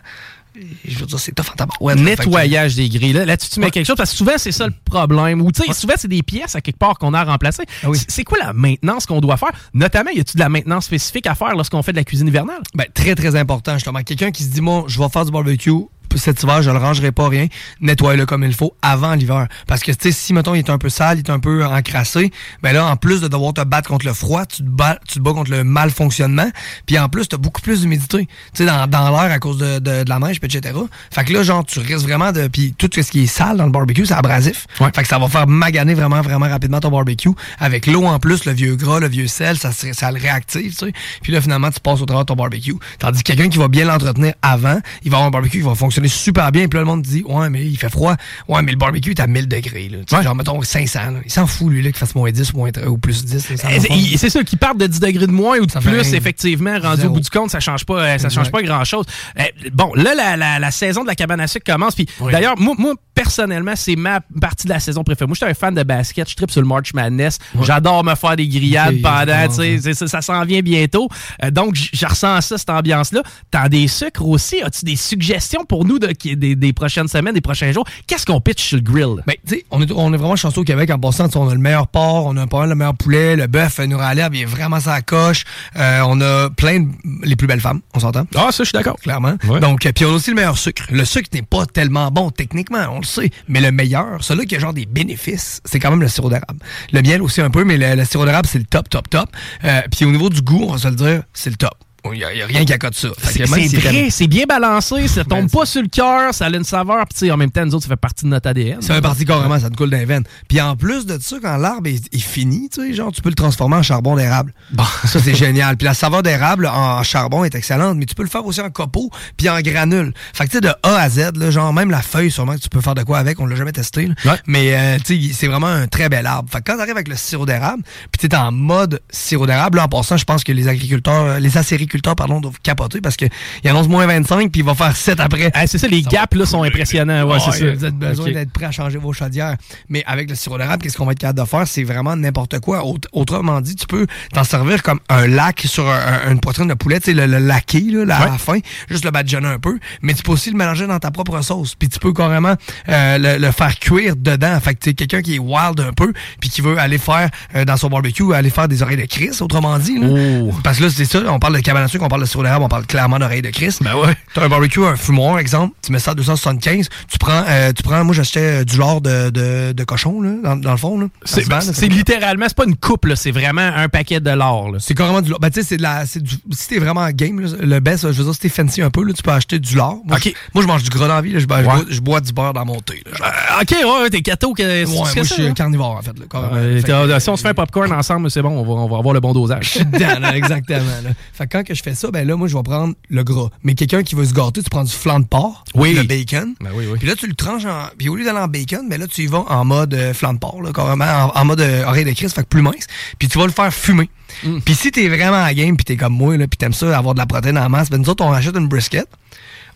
je 0.87 0.99
veux 0.99 1.05
dire, 1.05 1.19
c'est 1.19 1.31
tough 1.33 1.45
en 1.59 1.87
là. 1.87 1.95
Que- 1.95 1.99
Nettoyage 1.99 2.75
des 2.75 2.89
grilles. 2.89 3.13
Là, 3.13 3.25
là-dessus, 3.25 3.49
tu 3.51 3.59
mets 3.59 3.65
Ouais. 3.67 3.71
quelque 3.71 3.85
chose 3.85 3.95
parce 3.97 4.11
que 4.11 4.17
souvent, 4.17 4.33
c'est 4.37 4.51
ça 4.51 4.67
le 4.67 4.73
problème. 4.85 5.41
Ou, 5.41 5.51
tu 5.51 5.63
sais, 5.63 5.73
souvent, 5.73 5.93
c'est 5.97 6.07
des 6.07 6.23
pièces 6.23 6.55
à 6.55 6.61
quelque 6.61 6.77
part 6.79 6.97
qu'on 6.97 7.13
a 7.13 7.23
remplacées. 7.23 7.63
Ah 7.83 7.89
oui. 7.89 7.97
C'est- 7.97 8.11
C'est 8.11 8.23
quoi 8.23 8.37
la 8.39 8.53
maintenance 8.53 9.05
qu'on 9.05 9.21
doit 9.21 9.37
faire? 9.37 9.51
Notamment, 9.73 10.11
y 10.11 10.19
a-tu 10.19 10.35
de 10.35 10.39
la 10.41 10.49
maintenance 10.49 10.85
spécifique 10.85 11.27
à 11.27 11.35
faire 11.35 11.53
lorsqu'on 11.55 11.81
fait 11.83 11.91
de 11.91 11.97
la 11.97 12.03
cuisine 12.03 12.27
hivernale? 12.27 12.61
Ben, 12.73 12.85
très, 12.93 13.15
très 13.15 13.35
important, 13.35 13.73
justement. 13.73 14.01
Quelqu'un 14.03 14.31
qui 14.31 14.43
se 14.43 14.49
dit, 14.49 14.61
moi, 14.61 14.85
je 14.87 14.99
vais 14.99 15.09
faire 15.09 15.25
du 15.25 15.31
barbecue 15.31 15.71
cet 16.15 16.43
hiver, 16.43 16.61
je 16.61 16.71
le 16.71 16.77
rangerai 16.77 17.11
pas 17.11 17.27
rien, 17.29 17.47
nettoie-le 17.81 18.25
comme 18.25 18.43
il 18.43 18.53
faut 18.53 18.75
avant 18.81 19.13
l'hiver. 19.13 19.47
Parce 19.67 19.81
que, 19.81 19.91
tu 19.91 19.97
sais, 20.01 20.11
si, 20.11 20.33
mettons, 20.33 20.55
il 20.55 20.59
est 20.59 20.69
un 20.69 20.77
peu 20.77 20.89
sale, 20.89 21.19
il 21.19 21.27
est 21.27 21.31
un 21.31 21.39
peu 21.39 21.65
encrassé, 21.65 22.31
ben 22.61 22.73
là, 22.73 22.85
en 22.85 22.95
plus 22.95 23.21
de 23.21 23.27
devoir 23.27 23.53
te 23.53 23.61
battre 23.61 23.89
contre 23.89 24.05
le 24.05 24.13
froid, 24.13 24.45
tu 24.45 24.57
te 24.57 24.63
bats, 24.63 24.99
tu 25.07 25.15
te 25.15 25.19
bats 25.19 25.33
contre 25.33 25.51
le 25.51 25.63
mal 25.63 25.91
fonctionnement, 25.91 26.49
puis 26.85 26.97
en 26.99 27.09
plus, 27.09 27.27
t'as 27.27 27.37
beaucoup 27.37 27.61
plus 27.61 27.81
d'humidité, 27.81 28.27
tu 28.27 28.29
sais, 28.53 28.65
dans, 28.65 28.87
dans 28.87 29.09
l'air 29.09 29.31
à 29.31 29.39
cause 29.39 29.57
de, 29.57 29.79
de, 29.79 30.03
de 30.03 30.09
la 30.09 30.19
neige, 30.19 30.39
etc. 30.41 30.75
Fait 31.11 31.23
que 31.25 31.33
là, 31.33 31.43
genre, 31.43 31.65
tu 31.65 31.79
risques 31.79 32.05
vraiment 32.05 32.31
de... 32.31 32.47
Puis 32.47 32.73
tout 32.77 32.89
ce 32.93 33.11
qui 33.11 33.23
est 33.23 33.27
sale 33.27 33.57
dans 33.57 33.65
le 33.65 33.71
barbecue, 33.71 34.05
c'est 34.05 34.13
abrasif. 34.13 34.67
Ouais. 34.79 34.89
Fait 34.93 35.01
que 35.01 35.07
ça 35.07 35.19
va 35.19 35.27
faire 35.27 35.47
maganer 35.47 35.93
vraiment, 35.93 36.21
vraiment 36.21 36.47
rapidement 36.47 36.79
ton 36.79 36.91
barbecue. 36.91 37.29
Avec 37.59 37.87
l'eau 37.87 38.05
en 38.05 38.19
plus, 38.19 38.45
le 38.45 38.53
vieux 38.53 38.75
gras, 38.75 38.99
le 38.99 39.07
vieux 39.07 39.27
sel, 39.27 39.57
ça, 39.57 39.71
ça 39.71 40.11
le 40.11 40.19
réactive, 40.19 40.71
tu 40.71 40.85
sais. 40.87 40.93
Puis 41.21 41.31
là, 41.31 41.41
finalement, 41.41 41.71
tu 41.71 41.79
passes 41.79 42.01
au 42.01 42.05
travers 42.05 42.25
de 42.25 42.27
ton 42.27 42.35
barbecue. 42.35 42.75
Tandis 42.99 43.23
que 43.23 43.33
quelqu'un 43.33 43.49
qui 43.49 43.57
va 43.57 43.67
bien 43.67 43.85
l'entretenir 43.85 44.33
avant, 44.41 44.79
il 45.03 45.11
va 45.11 45.17
avoir 45.17 45.27
un 45.27 45.31
barbecue 45.31 45.59
qui 45.59 45.65
va 45.65 45.75
fonctionner 45.75 46.04
super 46.07 46.51
bien. 46.51 46.67
Puis 46.67 46.77
là, 46.77 46.81
le 46.81 46.87
monde 46.87 47.01
dit, 47.01 47.23
ouais, 47.27 47.49
mais 47.49 47.65
il 47.65 47.77
fait 47.77 47.89
froid. 47.89 48.15
Ouais, 48.47 48.61
mais 48.61 48.71
le 48.71 48.77
barbecue 48.77 49.11
est 49.11 49.19
à 49.19 49.27
1000 49.27 49.47
degrés, 49.47 49.89
là. 49.89 49.97
Ouais. 50.17 50.23
Genre, 50.23 50.35
mettons 50.35 50.61
500, 50.61 50.99
là. 51.11 51.19
Il 51.25 51.31
s'en 51.31 51.47
fout, 51.47 51.69
lui, 51.71 51.81
là, 51.81 51.89
qu'il 51.89 51.97
fasse 51.97 52.15
moins 52.15 52.31
10 52.31 52.53
ou, 52.53 52.57
moins, 52.57 52.69
ou 52.87 52.97
plus 52.97 53.23
10. 53.25 53.49
là, 53.49 53.57
ça 53.57 53.67
va 53.67 53.75
Eh, 53.75 53.87
pas. 53.87 53.93
il- 53.95 54.17
C'est 54.19 54.29
ça, 54.29 54.43
qui 54.43 54.55
partent 54.55 54.77
de 54.77 54.87
10 54.87 54.99
degrés 54.99 55.27
de 55.27 55.31
moins 55.31 55.57
ou 55.59 55.65
de 55.65 55.71
Ça 55.71 55.79
plus, 55.81 56.13
effectivement, 56.13 56.77
rendu 56.79 57.01
Zéro. 57.01 57.11
au 57.11 57.15
bout 57.15 57.21
du 57.21 57.29
compte, 57.29 57.49
ça 57.51 57.59
change 57.59 57.85
pas, 57.85 57.99
euh, 58.01 58.17
ça 58.17 58.29
change 58.29 58.51
pas 58.51 58.61
grand-chose. 58.61 59.05
Euh, 59.39 59.43
bon, 59.73 59.93
là, 59.95 60.13
la, 60.15 60.35
la- 60.37 60.59
la 60.59 60.71
saison 60.71 61.03
de 61.03 61.07
la 61.07 61.15
cabane 61.15 61.39
à 61.39 61.47
sucre 61.47 61.71
commence. 61.71 61.95
Puis 61.95 62.07
Oui. 62.19 62.31
d'ailleurs, 62.31 62.57
moi, 62.59 62.75
moi, 62.77 62.93
personnellement, 63.15 63.73
c'est 63.75 63.95
ma 63.95 64.19
partie 64.39 64.67
de 64.67 64.73
la 64.73 64.79
saison 64.79 65.03
préférée. 65.03 65.27
Moi, 65.27 65.35
je 65.39 65.45
suis 65.45 65.51
un 65.51 65.55
fan 65.55 65.73
de 65.73 65.81
basket, 65.83 66.29
je 66.29 66.35
tripe 66.35 66.51
sur 66.51 66.61
le 66.61 66.67
March 66.67 66.93
Madness. 66.93 67.39
J'adore 67.61 68.03
me 68.03 68.13
faire 68.15 68.35
des 68.35 68.47
grillades 68.47 69.01
pendant, 69.01 69.49
ça, 69.49 70.07
ça 70.07 70.21
s'en 70.21 70.43
vient 70.45 70.61
bientôt. 70.61 71.07
Euh, 71.43 71.49
donc, 71.49 71.75
je 71.75 72.05
ressens 72.05 72.41
ça, 72.41 72.57
cette 72.57 72.69
ambiance-là. 72.69 73.23
T'as 73.49 73.69
des 73.69 73.87
sucres 73.87 74.25
aussi. 74.27 74.61
As-tu 74.61 74.85
des 74.85 74.95
suggestions 74.97 75.63
pour 75.65 75.85
nous 75.85 75.97
de, 75.97 76.07
qui- 76.07 76.35
des, 76.35 76.55
des 76.55 76.73
prochaines 76.73 77.07
semaines, 77.07 77.33
des 77.33 77.41
prochains 77.41 77.71
jours? 77.71 77.85
Qu'est-ce 78.05 78.25
qu'on 78.25 78.41
pitch 78.41 78.61
sur 78.63 78.77
le 78.77 78.83
grill? 78.83 79.23
Ben, 79.25 79.35
tu 79.47 79.55
sais, 79.55 79.65
on 79.71 79.81
est, 79.81 79.91
on 79.91 80.13
est 80.13 80.17
vraiment 80.17 80.35
chanceux 80.35 80.61
au 80.61 80.63
Québec 80.63 80.89
en 80.91 80.99
passant. 80.99 81.27
On 81.35 81.47
a 81.49 81.53
le 81.53 81.59
meilleur 81.61 81.87
porc, 81.87 82.25
on 82.25 82.35
a 82.37 82.45
pas 82.47 82.59
mal 82.59 82.69
le 82.69 82.75
meilleur 82.75 82.95
poulet, 82.95 83.35
le 83.35 83.47
bœuf 83.47 83.79
euh, 83.79 83.87
nous 83.87 83.97
râlait, 83.97 84.27
il 84.33 84.41
est 84.41 84.45
vraiment 84.45 84.79
sa 84.79 85.01
coche. 85.01 85.45
Euh, 85.77 86.01
on 86.05 86.19
a 86.21 86.49
plein 86.49 86.81
de, 86.81 86.87
les 87.23 87.35
plus 87.35 87.47
belles 87.47 87.61
femmes, 87.61 87.79
on 87.93 87.99
s'entend? 87.99 88.27
Ah, 88.35 88.49
ça, 88.51 88.63
je 88.63 88.65
suis 88.65 88.73
d'accord. 88.73 88.97
Clairement. 88.97 89.35
Ouais. 89.47 89.59
Donc, 89.61 89.87
puis 89.95 90.05
on 90.05 90.09
a 90.09 90.13
aussi 90.13 90.31
le 90.31 90.35
meilleur 90.35 90.57
sucre. 90.57 90.83
Le 90.91 91.05
sucre 91.05 91.29
n'est 91.33 91.41
pas 91.41 91.65
tellement 91.65 92.11
bon 92.11 92.29
techniquement, 92.31 92.85
on 92.91 93.01
Mais 93.47 93.61
le 93.61 93.71
meilleur, 93.71 94.23
celui 94.23 94.45
qui 94.45 94.55
a 94.55 94.59
genre 94.59 94.73
des 94.73 94.85
bénéfices, 94.85 95.61
c'est 95.65 95.79
quand 95.79 95.91
même 95.91 96.01
le 96.01 96.07
sirop 96.07 96.29
d'érable. 96.29 96.59
Le 96.91 97.01
miel 97.01 97.21
aussi 97.21 97.41
un 97.41 97.49
peu, 97.49 97.63
mais 97.63 97.77
le, 97.77 97.95
le 97.95 98.05
sirop 98.05 98.25
d'érable, 98.25 98.47
c'est 98.47 98.59
le 98.59 98.65
top, 98.65 98.89
top, 98.89 99.09
top. 99.09 99.29
Euh, 99.63 99.81
puis 99.91 100.05
au 100.05 100.11
niveau 100.11 100.29
du 100.29 100.41
goût, 100.41 100.65
on 100.67 100.73
va 100.73 100.77
se 100.77 100.87
le 100.87 100.95
dire, 100.95 101.23
c'est 101.33 101.49
le 101.49 101.55
top. 101.55 101.75
Il 102.13 102.19
n'y 102.19 102.23
a, 102.23 102.45
rien 102.45 102.65
qui 102.65 102.73
accote 102.73 102.95
ça. 102.95 103.09
C'est 103.23 103.45
c'est 103.45 103.67
si 103.67 103.75
vrai, 103.77 104.09
c'est 104.09 104.27
bien 104.27 104.45
balancé, 104.45 105.07
ça 105.07 105.23
tombe 105.23 105.49
pas 105.49 105.65
sur 105.65 105.81
le 105.81 105.87
cœur, 105.87 106.33
ça 106.33 106.45
a 106.45 106.49
une 106.49 106.63
saveur, 106.63 107.05
puis 107.07 107.27
tu 107.27 107.31
en 107.31 107.37
même 107.37 107.51
temps, 107.51 107.65
nous 107.65 107.75
autres, 107.75 107.83
ça 107.83 107.89
fait 107.89 107.95
partie 107.95 108.25
de 108.25 108.29
notre 108.29 108.49
ADN. 108.49 108.81
Ça 108.81 108.95
fait 108.95 109.01
partie 109.01 109.25
carrément, 109.25 109.59
ça 109.59 109.69
te 109.69 109.75
coule 109.75 109.89
d'un 109.89 110.05
veine. 110.05 110.23
Puis 110.47 110.61
en 110.61 110.75
plus 110.75 111.05
de 111.05 111.17
ça, 111.19 111.37
quand 111.41 111.57
l'arbre 111.57 111.87
est, 111.87 112.13
est 112.13 112.19
fini, 112.19 112.69
tu 112.69 112.81
sais, 112.81 112.93
genre, 112.93 113.11
tu 113.11 113.21
peux 113.21 113.29
le 113.29 113.35
transformer 113.35 113.77
en 113.77 113.83
charbon 113.83 114.15
d'érable. 114.15 114.53
Ça, 115.05 115.19
c'est 115.19 115.35
génial. 115.35 115.77
Puis 115.77 115.85
la 115.85 115.93
saveur 115.93 116.23
d'érable 116.23 116.67
en 116.67 117.03
charbon 117.03 117.43
est 117.43 117.55
excellente, 117.55 117.97
mais 117.97 118.05
tu 118.05 118.15
peux 118.15 118.23
le 118.23 118.29
faire 118.29 118.45
aussi 118.45 118.61
en 118.61 118.69
copeaux 118.69 119.09
puis 119.37 119.49
en 119.49 119.59
granule. 119.61 120.13
Fait 120.33 120.45
que 120.45 120.51
tu 120.51 120.57
sais, 120.57 120.61
de 120.61 120.69
A 120.83 120.95
à 120.95 121.09
Z, 121.09 121.31
là, 121.35 121.51
genre, 121.51 121.73
même 121.73 121.91
la 121.91 122.01
feuille, 122.01 122.31
sûrement 122.31 122.55
que 122.55 122.61
tu 122.61 122.69
peux 122.69 122.81
faire 122.81 122.95
de 122.95 123.03
quoi 123.03 123.19
avec, 123.19 123.39
on 123.39 123.45
l'a 123.45 123.55
jamais 123.55 123.71
testé. 123.71 124.07
là. 124.07 124.13
Ouais. 124.25 124.37
Mais, 124.47 124.75
euh, 124.75 124.97
tu 125.03 125.21
sais, 125.21 125.33
c'est 125.33 125.47
vraiment 125.47 125.67
un 125.67 125.87
très 125.87 126.09
bel 126.09 126.25
arbre. 126.25 126.49
Fait 126.51 126.59
que 126.59 126.71
quand 126.71 126.77
t'arrives 126.77 126.95
avec 126.95 127.07
le 127.07 127.15
sirop 127.15 127.45
d'érable, 127.45 127.83
puis 128.11 128.27
t'es 128.27 128.35
en 128.35 128.51
mode 128.51 129.01
sirop 129.09 129.45
d'érable, 129.45 129.77
là, 129.77 129.85
en 129.85 129.87
passant, 129.87 130.17
je 130.17 130.25
pense 130.25 130.43
que 130.43 130.51
les 130.51 130.67
agriculteurs, 130.67 131.39
les 131.39 131.57
acériculteurs, 131.57 131.94
pardon, 132.01 132.39
doivent 132.41 132.59
capoter 132.61 133.01
parce 133.01 133.15
qu'ils 133.15 133.29
annoncent 133.65 133.89
moins 133.89 134.05
25 134.07 134.51
puis 134.51 134.61
il 134.61 134.65
va 134.65 134.75
faire 134.75 134.95
7 134.95 135.19
après. 135.19 135.51
Ah, 135.53 135.67
c'est 135.67 135.77
ça, 135.77 135.87
les 135.87 136.03
Ça 136.03 136.09
gaps 136.09 136.35
là, 136.37 136.45
sont 136.45 136.63
impressionnants. 136.63 137.23
Ouais, 137.23 137.37
c'est 137.39 137.51
ça. 137.59 137.73
Vous 137.73 137.83
avez 137.83 137.91
besoin 137.91 138.31
d'être 138.31 138.51
prêt 138.51 138.65
à 138.65 138.71
changer 138.71 138.97
vos 138.97 139.13
chaudières. 139.13 139.55
Mais 139.89 140.03
avec 140.07 140.29
le 140.29 140.35
sirop 140.35 140.57
d'érable, 140.57 140.83
qu'est-ce 140.83 140.97
qu'on 140.97 141.05
va 141.05 141.11
être 141.13 141.19
capable 141.19 141.39
de 141.39 141.45
faire? 141.45 141.67
C'est 141.67 141.83
vraiment 141.83 142.15
n'importe 142.15 142.59
quoi. 142.59 142.85
Aut- 142.85 142.97
autrement 143.13 143.61
dit, 143.61 143.75
tu 143.75 143.87
peux 143.87 144.05
t'en 144.33 144.43
servir 144.43 144.83
comme 144.83 144.99
un 145.09 145.27
lac 145.27 145.61
sur 145.65 145.87
un- 145.89 146.19
un- 146.27 146.31
une 146.31 146.39
poitrine 146.39 146.67
de 146.67 146.73
poulet, 146.73 146.99
tu 146.99 147.11
sais, 147.11 147.13
le, 147.13 147.25
le 147.27 147.37
laqué, 147.39 147.79
là, 147.81 148.05
là, 148.05 148.17
à 148.21 148.25
la 148.27 148.37
fin, 148.37 148.57
juste 148.89 149.05
le 149.05 149.11
badigeonner 149.11 149.47
un 149.47 149.59
peu. 149.59 149.77
Mais 150.01 150.13
tu 150.13 150.23
peux 150.23 150.31
aussi 150.31 150.51
le 150.51 150.57
mélanger 150.57 150.87
dans 150.87 150.99
ta 150.99 151.11
propre 151.11 151.41
sauce. 151.41 151.75
Puis 151.75 151.89
tu 151.89 151.99
peux 151.99 152.13
carrément 152.13 152.55
euh, 152.89 153.17
le, 153.17 153.37
le 153.45 153.51
faire 153.51 153.77
cuire 153.79 154.15
dedans. 154.15 154.59
Fait 154.59 154.73
que 154.75 154.79
tu 154.79 154.89
sais, 154.89 154.93
quelqu'un 154.93 155.21
qui 155.21 155.35
est 155.35 155.39
wild 155.39 155.79
un 155.79 155.93
peu, 155.93 156.13
puis 156.39 156.49
qui 156.49 156.61
veut 156.61 156.77
aller 156.77 156.97
faire 156.97 157.29
euh, 157.55 157.65
dans 157.65 157.77
son 157.77 157.89
barbecue, 157.89 158.33
aller 158.33 158.49
faire 158.49 158.67
des 158.67 158.81
oreilles 158.81 158.97
de 158.97 159.05
Chris, 159.05 159.31
autrement 159.41 159.77
dit. 159.79 159.99
Là. 159.99 160.07
Oh. 160.09 160.51
Parce 160.63 160.77
que 160.79 160.83
là, 160.83 160.89
c'est 160.89 161.05
ça, 161.05 161.21
on 161.27 161.39
parle 161.39 161.55
de 161.55 161.59
cabane 161.59 161.84
à 161.85 161.87
sucre, 161.87 162.03
on 162.03 162.07
parle 162.09 162.21
de 162.21 162.27
sirop 162.27 162.43
d'érable, 162.43 162.63
on 162.65 162.69
parle 162.69 162.85
clairement 162.85 163.19
d'oreilles 163.19 163.41
de 163.41 163.49
Chris. 163.49 163.77
Ben 163.81 163.95
ouais. 163.95 164.13
T'as 164.33 164.43
un 164.43 164.49
barbecue, 164.49 164.83
un 164.85 164.95
fumoir, 164.95 165.39
exemple, 165.39 165.73
tu 165.81 165.91
mets 165.91 165.99
ça 165.99 166.11
à 166.11 166.15
275, 166.15 166.89
tu 167.09 167.17
prends, 167.17 167.43
euh, 167.47 167.71
tu 167.73 167.83
prends, 167.83 168.03
moi 168.03 168.13
j'achetais 168.13 168.61
euh, 168.61 168.63
du 168.63 168.77
lard 168.77 169.01
de, 169.01 169.29
de, 169.29 169.71
de 169.71 169.83
cochon, 169.83 170.21
là, 170.21 170.31
dans, 170.43 170.55
dans 170.55 170.71
le 170.71 170.77
fond, 170.77 171.09
C'est 171.23 171.43
ça. 171.45 171.59
littéralement, 171.87 172.45
c'est 172.47 172.57
pas 172.57 172.65
une 172.65 172.75
coupe, 172.75 173.05
là, 173.05 173.15
c'est 173.15 173.31
vraiment 173.31 173.61
un 173.75 173.89
paquet 173.89 174.19
de 174.19 174.29
là. 174.29 174.61
C'est 174.79 174.93
carrément 174.95 175.21
du 175.21 175.29
lard. 175.29 175.39
Ben, 175.39 175.49
tu 175.49 175.61
sais, 175.61 175.67
c'est 175.67 175.77
de 175.77 175.81
la, 175.83 176.03
du, 176.05 176.35
si 176.51 176.67
t'es 176.67 176.79
vraiment 176.79 177.07
game, 177.11 177.39
là, 177.39 177.49
le 177.59 177.79
best, 177.79 178.03
je 178.11 178.17
veux 178.17 178.23
dire, 178.25 178.33
si 178.33 178.39
t'es 178.39 178.49
fancy 178.49 178.81
un 178.81 178.89
peu, 178.89 179.03
là, 179.03 179.13
tu 179.13 179.23
peux 179.23 179.31
acheter 179.31 179.59
du 179.59 179.75
lard. 179.75 179.95
Moi, 180.05 180.17
Ok. 180.17 180.23
je, 180.25 180.31
moi, 180.53 180.63
je 180.63 180.67
mange 180.67 180.83
du 180.83 180.89
gras 180.89 181.07
dans 181.07 181.15
la 181.15 181.21
vie, 181.21 181.31
là, 181.33 181.39
je, 181.39 181.45
ben, 181.45 181.57
Ouais. 181.57 181.63
bois, 181.63 181.85
je 181.89 181.99
bois 182.01 182.21
du 182.21 182.33
beurre 182.33 182.53
dans 182.53 182.65
mon 182.65 182.79
thé. 182.79 183.01
Euh, 183.07 183.61
ok, 183.61 184.01
ouais, 184.03 184.09
t'es 184.09 184.21
cato. 184.21 184.53
Que, 184.53 184.63
Ouais, 184.63 184.85
c'est 184.85 184.93
moi, 184.95 185.09
je 185.13 185.23
suis 185.23 185.53
carnivore, 185.53 185.97
en 185.97 186.01
fait, 186.01 186.13
là, 186.19 187.19
si 187.19 187.29
on 187.29 187.35
se 187.35 187.41
fait 187.41 187.49
un 187.49 187.53
popcorn 187.53 187.91
ensemble, 187.91 188.29
c'est 188.31 188.41
bon, 188.41 188.49
on 188.49 188.63
va, 188.63 188.71
on 188.81 188.87
va 188.89 188.97
avoir 188.97 189.13
le 189.13 189.19
bon 189.19 189.33
dosage. 189.33 189.77
dedans, 189.91 190.19
là, 190.19 190.35
exactement. 190.37 190.79
Là. 191.03 191.09
Fait 191.33 191.45
que 191.47 191.57
quand 191.57 191.63
que 191.63 191.73
je 191.75 191.83
fais 191.83 191.93
ça, 191.95 192.09
ben 192.11 192.27
là, 192.27 192.35
moi, 192.35 192.47
je 192.47 192.55
vais 192.55 192.63
prendre 192.63 192.95
le 193.09 193.23
gras. 193.23 193.49
Mais 193.63 193.75
quelqu'un 193.75 194.03
qui 194.03 194.15
veut 194.15 194.25
se 194.25 194.33
gâter, 194.33 194.63
tu 194.63 194.69
prends 194.69 194.83
du 194.83 194.91
flan 194.91 195.19
de 195.19 195.25
porc, 195.25 195.63
Oui. 195.75 195.93
le 195.93 196.03
bacon. 196.03 196.55
Ben 196.61 196.71
oui, 196.73 196.85
oui. 196.91 196.97
Puis 196.97 197.07
là, 197.07 197.15
tu 197.15 197.27
le 197.27 197.33
tranches 197.35 197.65
en. 197.65 197.87
Puis 197.97 198.09
au 198.09 198.15
lieu 198.15 198.25
d'aller 198.25 198.39
en 198.39 198.47
bacon, 198.47 198.85
mais 198.89 198.97
là, 198.97 199.07
tu 199.07 199.23
y 199.23 199.27
vas 199.27 199.43
en 199.47 199.65
mode 199.65 199.93
euh, 199.93 200.13
flan 200.13 200.33
de 200.33 200.39
porc, 200.39 200.61
là, 200.61 200.71
carrément, 200.73 201.05
en, 201.05 201.39
en 201.39 201.45
mode 201.45 201.61
euh, 201.61 201.85
oreille 201.85 202.05
de 202.05 202.11
Christ, 202.11 202.35
fait 202.35 202.43
que 202.43 202.47
plus 202.47 202.61
mince. 202.61 202.87
Puis 203.19 203.27
tu 203.27 203.37
vas 203.37 203.45
le 203.45 203.51
faire 203.51 203.73
fumer. 203.73 204.09
Mm. 204.43 204.59
Puis 204.59 204.75
si 204.75 204.91
t'es 204.91 205.07
vraiment 205.07 205.43
à 205.43 205.53
game, 205.53 205.75
puis 205.77 205.85
t'es 205.85 205.97
comme 205.97 206.13
moi, 206.13 206.35
là, 206.37 206.47
puis 206.47 206.57
t'aimes 206.57 206.73
ça, 206.73 206.97
avoir 206.97 207.13
de 207.13 207.19
la 207.19 207.25
protéine 207.25 207.57
en 207.57 207.69
masse, 207.69 207.89
ben 207.89 208.01
nous 208.01 208.09
autres, 208.09 208.23
on 208.25 208.31
achète 208.31 208.55
une 208.55 208.67
brisket, 208.67 209.07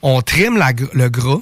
on 0.02 0.22
trime 0.22 0.58
la 0.58 0.72
le 0.94 1.10
gras. 1.10 1.40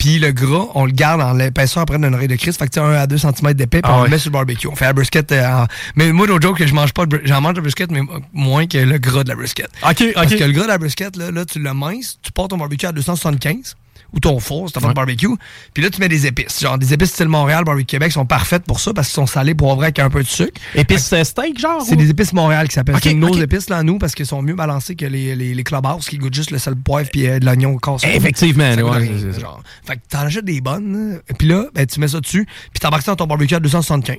Puis 0.00 0.18
le 0.18 0.32
gras, 0.32 0.66
on 0.74 0.86
le 0.86 0.92
garde 0.92 1.20
en 1.20 1.34
l'épaisseur 1.34 1.82
après 1.82 1.98
d'une 1.98 2.14
oreille 2.14 2.26
de 2.26 2.34
Christ. 2.34 2.58
Fait 2.58 2.66
que 2.66 2.72
tu 2.72 2.80
sais, 2.80 2.84
1 2.86 2.92
à 2.94 3.06
2 3.06 3.18
cm 3.18 3.52
d'épais, 3.52 3.82
puis 3.82 3.92
Ah 3.92 3.98
on 3.98 3.98
ouais. 3.98 4.04
le 4.06 4.10
met 4.10 4.18
sur 4.18 4.30
le 4.30 4.32
barbecue. 4.32 4.66
On 4.66 4.74
fait 4.74 4.86
la 4.86 4.94
brisket 4.94 5.30
euh, 5.30 5.46
en... 5.46 5.66
Mais 5.94 6.10
moi, 6.10 6.26
l'autre 6.26 6.40
joke, 6.42 6.56
que 6.58 6.66
je 6.66 6.72
mange 6.74 6.94
pas 6.94 7.04
de 7.04 7.20
J'en 7.24 7.42
mange 7.42 7.52
de 7.54 7.60
brisket, 7.60 7.90
mais 7.92 8.00
moins 8.32 8.66
que 8.66 8.78
le 8.78 8.98
gras 8.98 9.24
de 9.24 9.28
la 9.28 9.34
brisket. 9.36 9.68
Ok, 9.88 10.02
Parce 10.14 10.32
ok. 10.32 10.38
que 10.38 10.44
le 10.44 10.52
gras 10.52 10.62
de 10.62 10.68
la 10.68 10.78
brisket, 10.78 11.16
là, 11.16 11.30
là 11.30 11.44
tu 11.44 11.58
le 11.58 11.74
minces, 11.74 12.18
tu 12.22 12.32
portes 12.32 12.50
ton 12.50 12.56
barbecue 12.56 12.86
à 12.86 12.92
275 12.92 13.76
ou 14.12 14.20
ton 14.20 14.38
four, 14.40 14.68
fait 14.70 14.80
de 14.80 14.92
barbecue. 14.92 15.28
Puis 15.74 15.82
là, 15.82 15.90
tu 15.90 16.00
mets 16.00 16.08
des 16.08 16.26
épices. 16.26 16.60
Genre, 16.60 16.78
des 16.78 16.92
épices 16.92 17.10
style 17.10 17.28
Montréal, 17.28 17.64
Barbecue 17.64 17.86
Québec 17.86 18.12
sont 18.12 18.26
parfaites 18.26 18.64
pour 18.64 18.80
ça 18.80 18.92
parce 18.92 19.08
qu'ils 19.08 19.14
sont 19.14 19.26
salés 19.26 19.54
pour 19.54 19.74
vrai 19.76 19.86
avec 19.86 19.98
un 19.98 20.10
peu 20.10 20.22
de 20.22 20.28
sucre. 20.28 20.60
Épices 20.74 21.12
euh, 21.12 21.24
steak, 21.24 21.58
genre? 21.58 21.82
C'est 21.82 21.96
des 21.96 22.10
épices 22.10 22.32
Montréal 22.32 22.68
qui 22.68 22.74
s'appellent. 22.74 22.96
Ok, 22.96 23.02
c'est 23.04 23.14
nos 23.14 23.32
épices, 23.34 23.68
là, 23.68 23.82
nous, 23.82 23.98
parce 23.98 24.14
qu'ils 24.14 24.26
sont 24.26 24.42
mieux 24.42 24.54
balancés 24.54 24.94
que 24.94 25.06
les, 25.06 25.34
les, 25.34 25.54
les 25.54 25.64
clubhouse 25.64 26.08
qui 26.08 26.18
goûtent 26.18 26.34
juste 26.34 26.50
le 26.50 26.58
sel 26.58 26.76
poivre 26.76 27.08
puis 27.10 27.26
euh, 27.26 27.38
de 27.38 27.44
l'oignon 27.44 27.76
cassé. 27.78 28.08
Effectivement, 28.12 28.74
Ça 28.74 28.84
ouais, 28.84 28.98
rien, 28.98 29.12
c'est 29.18 29.40
genre. 29.40 29.62
Fait 29.84 29.96
que 29.96 30.00
t'en 30.08 30.20
achètes 30.20 30.44
des 30.44 30.60
bonnes, 30.60 31.12
là, 31.14 31.18
puis 31.38 31.48
là, 31.48 31.66
ben, 31.74 31.86
tu 31.86 32.00
mets 32.00 32.08
ça 32.08 32.20
dessus, 32.20 32.46
puis 32.72 32.80
t'embarques 32.80 33.02
ça 33.02 33.12
dans 33.12 33.16
ton 33.16 33.26
barbecue 33.26 33.54
à 33.54 33.60
275. 33.60 34.16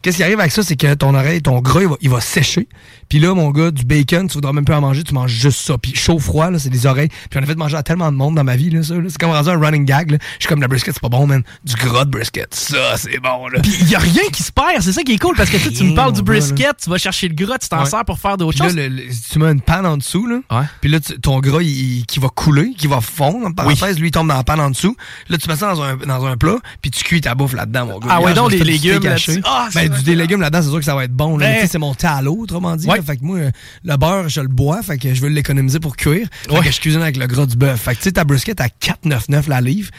Qu'est-ce 0.00 0.16
qui 0.16 0.22
arrive 0.22 0.40
avec 0.40 0.52
ça, 0.52 0.62
c'est 0.62 0.76
que 0.76 0.94
ton 0.94 1.14
oreille, 1.14 1.42
ton 1.42 1.60
gras, 1.60 1.82
il 1.82 1.88
va, 1.88 1.96
il 2.00 2.10
va 2.10 2.20
sécher. 2.20 2.68
Puis 3.08 3.18
là, 3.18 3.34
mon 3.34 3.50
gars, 3.50 3.70
du 3.70 3.84
bacon, 3.84 4.26
tu 4.26 4.34
voudras 4.34 4.52
même 4.52 4.64
pas 4.64 4.78
en 4.78 4.80
manger, 4.80 5.02
tu 5.04 5.14
manges 5.14 5.32
juste 5.32 5.60
ça. 5.60 5.76
Puis 5.78 5.94
chaud-froid, 5.94 6.50
là, 6.50 6.58
c'est 6.58 6.70
des 6.70 6.86
oreilles. 6.86 7.08
Puis 7.30 7.38
on 7.38 7.42
a 7.42 7.46
fait 7.46 7.56
manger 7.56 7.76
à 7.76 7.82
tellement 7.82 8.10
de 8.10 8.16
monde 8.16 8.34
dans 8.34 8.44
ma 8.44 8.56
vie, 8.56 8.70
là, 8.70 8.82
ça. 8.82 8.94
là. 8.94 9.02
C'est 9.08 9.18
comme 9.18 9.31
rendu 9.32 9.48
un 9.50 9.58
running 9.58 9.84
gag, 9.84 10.10
là. 10.12 10.18
Je 10.38 10.44
suis 10.44 10.48
comme, 10.48 10.60
la 10.60 10.68
brisket, 10.68 10.94
c'est 10.94 11.00
pas 11.02 11.08
bon, 11.08 11.26
man. 11.26 11.42
Du 11.64 11.74
gras 11.74 12.04
de 12.04 12.10
brisket, 12.10 12.54
ça, 12.54 12.96
c'est 12.96 13.18
bon, 13.20 13.48
là. 13.48 13.60
Puis 13.60 13.72
il 13.80 13.88
y 13.88 13.94
a 13.94 13.98
rien 13.98 14.22
qui 14.32 14.42
se 14.42 14.52
perd, 14.52 14.80
c'est 14.80 14.92
ça 14.92 15.02
qui 15.02 15.12
est 15.14 15.18
cool 15.18 15.34
parce 15.36 15.50
que 15.50 15.56
tu 15.56 15.84
me 15.84 15.94
parles 15.94 16.12
du 16.12 16.22
brisket, 16.22 16.76
tu 16.82 16.90
vas 16.90 16.98
chercher 16.98 17.28
le 17.28 17.34
gras, 17.34 17.58
tu 17.58 17.68
t'en 17.68 17.80
Ouais. 17.80 17.86
sers 17.90 18.04
pour 18.04 18.18
faire 18.18 18.36
d'autres 18.36 18.58
là, 18.58 18.66
choses. 18.66 18.76
le- 18.76 18.88
le- 18.88 19.02
tu 19.30 19.38
mets 19.38 19.50
une 19.52 19.60
panne 19.60 19.86
en 19.86 19.96
dessous, 19.96 20.26
là. 20.26 20.38
Ouais. 20.50 20.64
Puis 20.80 20.90
là, 20.90 21.00
tu- 21.00 21.18
ton 21.20 21.40
gras, 21.40 21.60
il, 21.62 22.04
qui 22.06 22.18
va 22.18 22.28
couler, 22.28 22.72
qui 22.76 22.86
va 22.86 23.00
fondre, 23.00 23.46
en 23.46 23.52
parenthèse, 23.52 23.98
lui, 23.98 24.08
il 24.08 24.10
tombe 24.10 24.28
dans 24.28 24.36
la 24.36 24.44
panne 24.44 24.60
en 24.60 24.70
dessous. 24.70 24.96
Là, 25.28 25.38
tu 25.38 25.48
mets 25.48 25.56
ça 25.56 25.74
dans 25.74 25.82
un, 25.82 25.96
dans 25.96 26.24
un 26.26 26.36
plat, 26.36 26.56
puis 26.80 26.90
tu 26.90 27.02
cuis 27.04 27.20
ta 27.20 27.34
bouffe 27.34 27.54
là-dedans, 27.54 27.86
mon 27.86 27.98
gars. 27.98 28.08
Ah 28.10 28.20
ouais, 28.20 28.34
donc 28.34 28.50
du 28.50 28.62
légumes. 28.62 29.00
Ah, 29.44 29.68
ben, 29.74 29.88
du 29.88 30.02
des 30.02 30.14
légumes 30.14 30.40
là-dedans, 30.40 30.62
c'est 30.62 30.68
sûr 30.70 30.78
que 30.78 30.84
ça 30.84 30.94
va 30.94 31.04
être 31.04 31.12
bon. 31.14 31.36
Là. 31.38 31.46
Ben. 31.46 31.66
C'est 31.68 31.78
mon 31.78 31.94
talot, 31.94 32.36
autrement 32.40 32.76
dit. 32.76 32.86
Ouais. 32.86 32.96
là. 32.98 33.02
Fait 33.02 33.16
que 33.16 33.24
moi, 33.24 33.38
euh, 33.38 33.50
le 33.84 33.96
beurre, 33.96 34.28
je 34.28 34.40
le 34.40 34.48
bois, 34.48 34.82
fait 34.82 34.98
que 34.98 35.14
je 35.14 35.20
veux 35.20 35.28
l'économiser 35.28 35.80
pour 35.80 35.96
cuire. 35.96 36.28
Fait 36.48 36.60
que 36.60 36.70
je 36.70 36.80
cuisine 36.80 37.02
avec 37.02 37.16
le 37.16 37.26
gras 37.26 37.46
du 37.46 37.56
bœuf. 37.56 37.80
Fait 37.80 37.92
que 37.92 37.98
tu 37.98 38.04
sais, 38.04 38.12
ta 38.12 38.24
brisket 38.24 38.60
à 38.60 38.68
4,99 39.28 39.48
la 39.48 39.60
livre. 39.60 39.90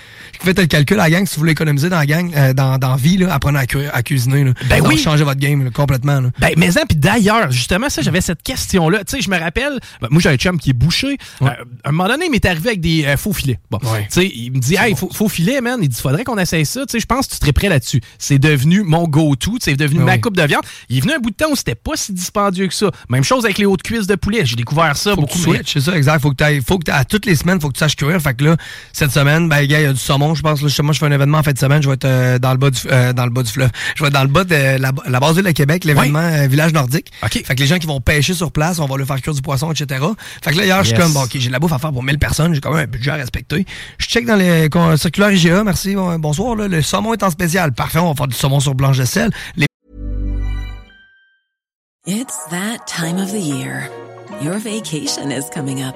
Faites 0.42 0.60
le 0.60 0.65
calcul 0.65 1.00
à 1.00 1.03
la 1.03 1.10
gang, 1.10 1.25
si 1.25 1.36
vous 1.36 1.39
voulez 1.42 1.51
économiser 1.53 1.89
dans 1.89 1.98
la 1.98 2.06
gang, 2.06 2.32
euh, 2.36 2.53
dans, 2.53 2.77
dans 2.77 2.96
vie, 2.96 3.18
là, 3.18 3.34
apprenez 3.34 3.60
à, 3.60 4.03
cuisiner. 4.03 4.44
Là. 4.44 4.53
Ben 4.70 4.82
va 4.82 4.89
oui. 4.89 4.98
changer 4.98 5.24
votre 5.24 5.39
game 5.39 5.63
là, 5.63 5.70
complètement. 5.72 6.20
Là. 6.20 6.30
Ben, 6.39 6.51
mais 6.58 6.77
hein, 6.77 6.84
puis 6.88 6.98
d'ailleurs, 6.98 7.51
justement, 7.51 7.89
ça, 7.89 8.01
j'avais 8.01 8.22
cette 8.22 8.44
question-là. 8.44 9.03
Tu 9.03 9.18
sais, 9.18 9.22
je 9.22 9.30
me 9.30 9.38
rappelle, 9.39 9.80
ben, 10.01 10.08
moi, 10.12 10.22
j'ai 10.22 10.30
un 10.30 10.36
chum 10.36 10.60
qui 10.60 10.72
est 10.72 10.74
bouché. 10.74 11.18
Euh, 11.42 11.48
à 11.84 11.89
un 11.89 11.92
moment 11.92 12.10
donné, 12.10 12.25
il 12.25 12.32
m'est 12.32 12.46
arrivé 12.46 12.70
avec 12.70 12.82
des 12.82 13.06
euh, 13.06 13.18
faux 13.18 13.34
filets. 13.34 13.60
Bon, 13.72 13.80
Ouais. 13.84 14.08
tu 14.12 14.22
sais, 14.22 14.32
il 14.34 14.51
me 14.51 14.60
dit, 14.60 14.75
hey, 14.77 14.96
faux, 14.96 15.10
faux 15.13 15.30
filet, 15.30 15.62
man. 15.62 15.80
Il 15.82 15.89
dit, 15.89 16.00
faudrait 16.01 16.24
qu'on 16.24 16.38
essaye 16.38 16.65
ça. 16.65 16.82
Tu 16.82 16.94
sais, 16.94 17.00
je 17.00 17.06
pense 17.06 17.27
que 17.27 17.32
tu 17.34 17.38
serais 17.38 17.53
prêt 17.53 17.70
là-dessus. 17.70 18.01
C'est 18.18 18.39
devenu 18.39 18.84
mon 18.84 19.03
go-to. 19.08 19.58
C'est 19.62 19.75
devenu 19.75 20.00
Ben 20.00 20.06
ma 20.06 20.18
coupe 20.18 20.38
de 20.38 20.44
viande. 20.44 20.63
Il 20.89 20.98
est 20.98 21.01
venu 21.01 21.13
un 21.13 21.20
bout 21.20 21.30
de 21.32 21.36
temps 21.36 21.51
où 21.51 21.56
c'était 21.56 21.75
pas 21.75 21.96
si 21.96 22.13
dispendieux 22.13 22.68
que 22.68 22.74
ça. 22.74 22.92
Même 23.10 23.24
chose 23.24 23.46
avec 23.46 23.58
les 23.58 23.65
hautes 23.65 23.84
cuisses 23.84 24.08
de 24.08 24.15
poulet. 24.15 24.46
J'ai 24.46 24.56
découvert 24.56 24.96
ça 24.98 25.12
faut 25.12 25.22
beaucoup. 25.22 25.38
tu 25.38 25.60
c'est 25.65 25.82
ça, 25.82 25.96
exact. 25.96 26.20
Faut 26.22 26.32
que 26.32 26.36
t'ailles- 26.36 26.62
faut 26.65 26.77
que 26.80 26.92
à 26.92 27.06
toutes 27.06 27.25
les 27.25 27.36
semaines, 27.36 27.60
faut 27.62 27.70
que 27.70 27.74
tu 27.74 27.80
saches 27.80 27.96
cuire. 27.96 28.20
Fait 28.22 28.34
que 28.34 28.44
là, 28.44 28.58
cette 28.92 29.12
semaine, 29.13 29.48
ben, 29.50 29.65
gars, 29.65 29.79
il 29.79 29.84
y 29.84 29.86
a 29.88 29.93
du 29.93 30.00
saumon, 30.00 30.36
je 30.36 30.41
pense. 30.41 30.62
Là, 30.62 30.67
justement, 30.67 30.91
je 30.91 31.00
fais 31.00 31.05
un 31.05 31.12
événement 31.12 31.38
en 31.38 31.43
fin 31.43 31.53
de 31.53 31.58
semaine. 31.58 31.82
Je 31.82 31.88
vais 31.88 31.93
être 31.96 32.05
euh, 32.05 32.39
dans 32.39 32.51
le 32.51 32.58
bas 32.58 32.70
du, 32.70 32.79
euh, 32.91 33.13
dans 33.13 33.24
le 33.25 33.29
bas 33.32 33.43
du 33.43 33.51
fleuve. 33.51 33.70
Je 33.96 34.03
vais 34.03 34.08
être 34.08 34.13
dans 34.13 34.24
le 34.24 34.27
bas 34.29 34.43
de 34.43 34.55
la, 34.82 34.91
la 35.08 35.20
base 35.20 35.36
ville 35.36 35.46
de 35.46 35.51
Québec, 35.51 35.86
l'événement 35.86 36.20
euh, 36.20 36.48
village 36.48 36.74
nordique. 36.74 37.12
OK. 37.24 37.43
Fait 37.46 37.55
que 37.55 37.60
les 37.60 37.67
gens 37.67 37.77
qui 37.77 37.88
vont 37.88 38.01
pêcher 38.01 38.34
sur 38.34 38.51
place, 38.51 38.79
on 38.79 38.86
va 38.86 38.98
leur 38.98 39.08
faire 39.08 39.22
cuire 39.22 39.34
du 39.34 39.41
poisson, 39.41 39.72
etc. 39.72 40.03
Fait 40.43 40.51
que 40.51 40.58
là, 40.58 40.65
hier, 40.65 40.84
je 40.84 40.89
suis 40.89 40.98
comme, 40.98 41.13
bon, 41.13 41.24
OK, 41.24 41.32
j'ai 41.34 41.48
de 41.48 41.51
la 41.53 41.60
bouffe 41.60 41.74
à 41.74 41.79
faire 41.79 41.91
pour 41.93 42.03
1000 42.03 42.20
personnes. 42.20 42.53
J'ai 42.53 42.62
quand 42.62 42.72
même 42.74 42.84
un 42.84 42.88
budget 42.91 43.12
à 43.12 43.15
respecter. 43.15 43.65
Je 43.98 44.05
check 44.08 44.25
dans 44.25 44.36
les 44.36 44.70
con- 44.70 44.98
circulaires 44.98 45.32
IGA. 45.32 45.63
Merci. 45.63 45.96
bon- 45.96 46.17
bonsoir. 46.20 46.55
Là, 46.55 46.67
le 46.67 46.82
saumon 46.82 47.13
est 47.13 47.24
en 47.24 47.29
spécial. 47.29 47.72
Parfait. 47.74 48.00
On 48.00 48.10
va 48.10 48.15
faire 48.15 48.27
du 48.27 48.36
saumon 48.36 48.60
sur 48.60 48.75
blanche 48.75 48.98
de 48.98 49.05
sel. 49.05 49.29
Les 49.55 49.65
It's 52.05 52.36
that 52.50 52.86
time 52.86 53.17
of 53.17 53.32
the 53.32 53.39
year. 53.39 53.89
Your 54.41 54.58
vacation 54.58 55.32
is 55.32 55.50
coming 55.53 55.82
up. 55.82 55.96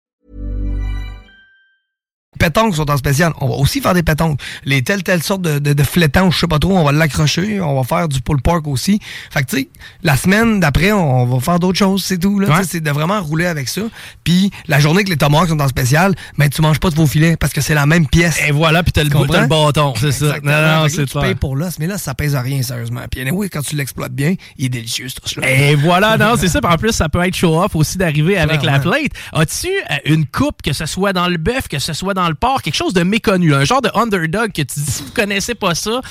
pétanques 2.41 2.75
sont 2.75 2.89
en 2.89 2.97
spécial. 2.97 3.33
On 3.39 3.47
va 3.47 3.55
aussi 3.55 3.81
faire 3.81 3.93
des 3.93 4.01
pétanques. 4.03 4.39
Les 4.65 4.81
telles, 4.81 5.03
telles 5.03 5.21
sortes 5.21 5.43
de, 5.43 5.59
de, 5.59 5.73
de 5.73 5.83
flétans, 5.83 6.31
je 6.31 6.39
sais 6.39 6.47
pas 6.47 6.57
trop, 6.57 6.75
on 6.75 6.83
va 6.83 6.91
l'accrocher. 6.91 7.61
On 7.61 7.79
va 7.79 7.83
faire 7.83 8.07
du 8.07 8.19
pull 8.21 8.41
park 8.41 8.67
aussi. 8.67 8.99
Fait 9.29 9.43
que, 9.43 9.49
tu 9.49 9.57
sais, 9.57 9.69
la 10.01 10.17
semaine 10.17 10.59
d'après, 10.59 10.91
on 10.91 11.25
va 11.25 11.39
faire 11.39 11.59
d'autres 11.59 11.77
choses, 11.77 12.03
c'est 12.03 12.17
tout. 12.17 12.39
Ouais. 12.39 12.63
C'est 12.67 12.81
de 12.81 12.89
vraiment 12.89 13.21
rouler 13.21 13.45
avec 13.45 13.69
ça. 13.69 13.81
Puis, 14.23 14.51
la 14.67 14.79
journée 14.79 15.03
que 15.03 15.09
les 15.09 15.17
tomates 15.17 15.49
sont 15.49 15.59
en 15.61 15.67
spécial, 15.67 16.15
ben, 16.37 16.49
tu 16.49 16.61
manges 16.61 16.79
pas 16.79 16.89
de 16.89 16.95
vos 16.95 17.05
filets 17.05 17.37
parce 17.37 17.53
que 17.53 17.61
c'est 17.61 17.75
la 17.75 17.85
même 17.85 18.07
pièce. 18.07 18.39
Et 18.47 18.51
voilà, 18.51 18.81
puis 18.81 18.91
t'as 18.91 19.03
le, 19.03 19.09
le 19.09 19.47
bâton, 19.47 19.93
c'est 19.95 20.11
ça. 20.11 20.37
Non, 20.43 20.51
non, 20.51 20.87
c'est 20.89 21.05
tu 21.05 21.19
payes 21.19 21.35
pour 21.35 21.55
l'os, 21.55 21.77
mais 21.77 21.87
là, 21.87 21.97
ça 21.97 22.15
pèse 22.15 22.35
à 22.35 22.41
rien, 22.41 22.61
sérieusement. 22.63 23.01
Puis, 23.09 23.21
anyway, 23.21 23.49
quand 23.49 23.61
tu 23.61 23.75
l'exploites 23.75 24.13
bien, 24.13 24.35
il 24.57 24.65
est 24.65 24.69
délicieux, 24.69 25.07
ce. 25.09 25.39
Et 25.45 25.75
voilà, 25.75 26.17
non, 26.17 26.33
c'est 26.37 26.47
ça. 26.47 26.59
En 26.63 26.77
plus, 26.77 26.91
ça 26.91 27.07
peut 27.07 27.23
être 27.23 27.35
show-off 27.35 27.75
aussi 27.75 27.97
d'arriver 27.97 28.37
avec 28.37 28.63
la 28.63 28.79
plate. 28.79 29.11
As-tu 29.33 29.67
euh, 29.67 29.95
une 30.05 30.25
coupe, 30.25 30.61
que 30.63 30.73
ce 30.73 30.85
soit 30.85 31.13
dans 31.13 31.27
le 31.27 31.37
bœuf, 31.37 31.67
que 31.67 31.79
ce 31.79 31.93
soit 31.93 32.13
dans 32.13 32.30
quelque 32.63 32.75
chose 32.75 32.93
de 32.93 33.03
méconnu, 33.03 33.53
un 33.53 33.63
genre 33.63 33.81
de 33.81 33.89
underdog 33.93 34.51
que 34.51 34.61
tu 34.61 34.79
dis, 34.79 34.91
si 34.91 35.03
vous 35.03 35.11
connaissez 35.11 35.55
pas 35.55 35.75
ça, 35.75 36.01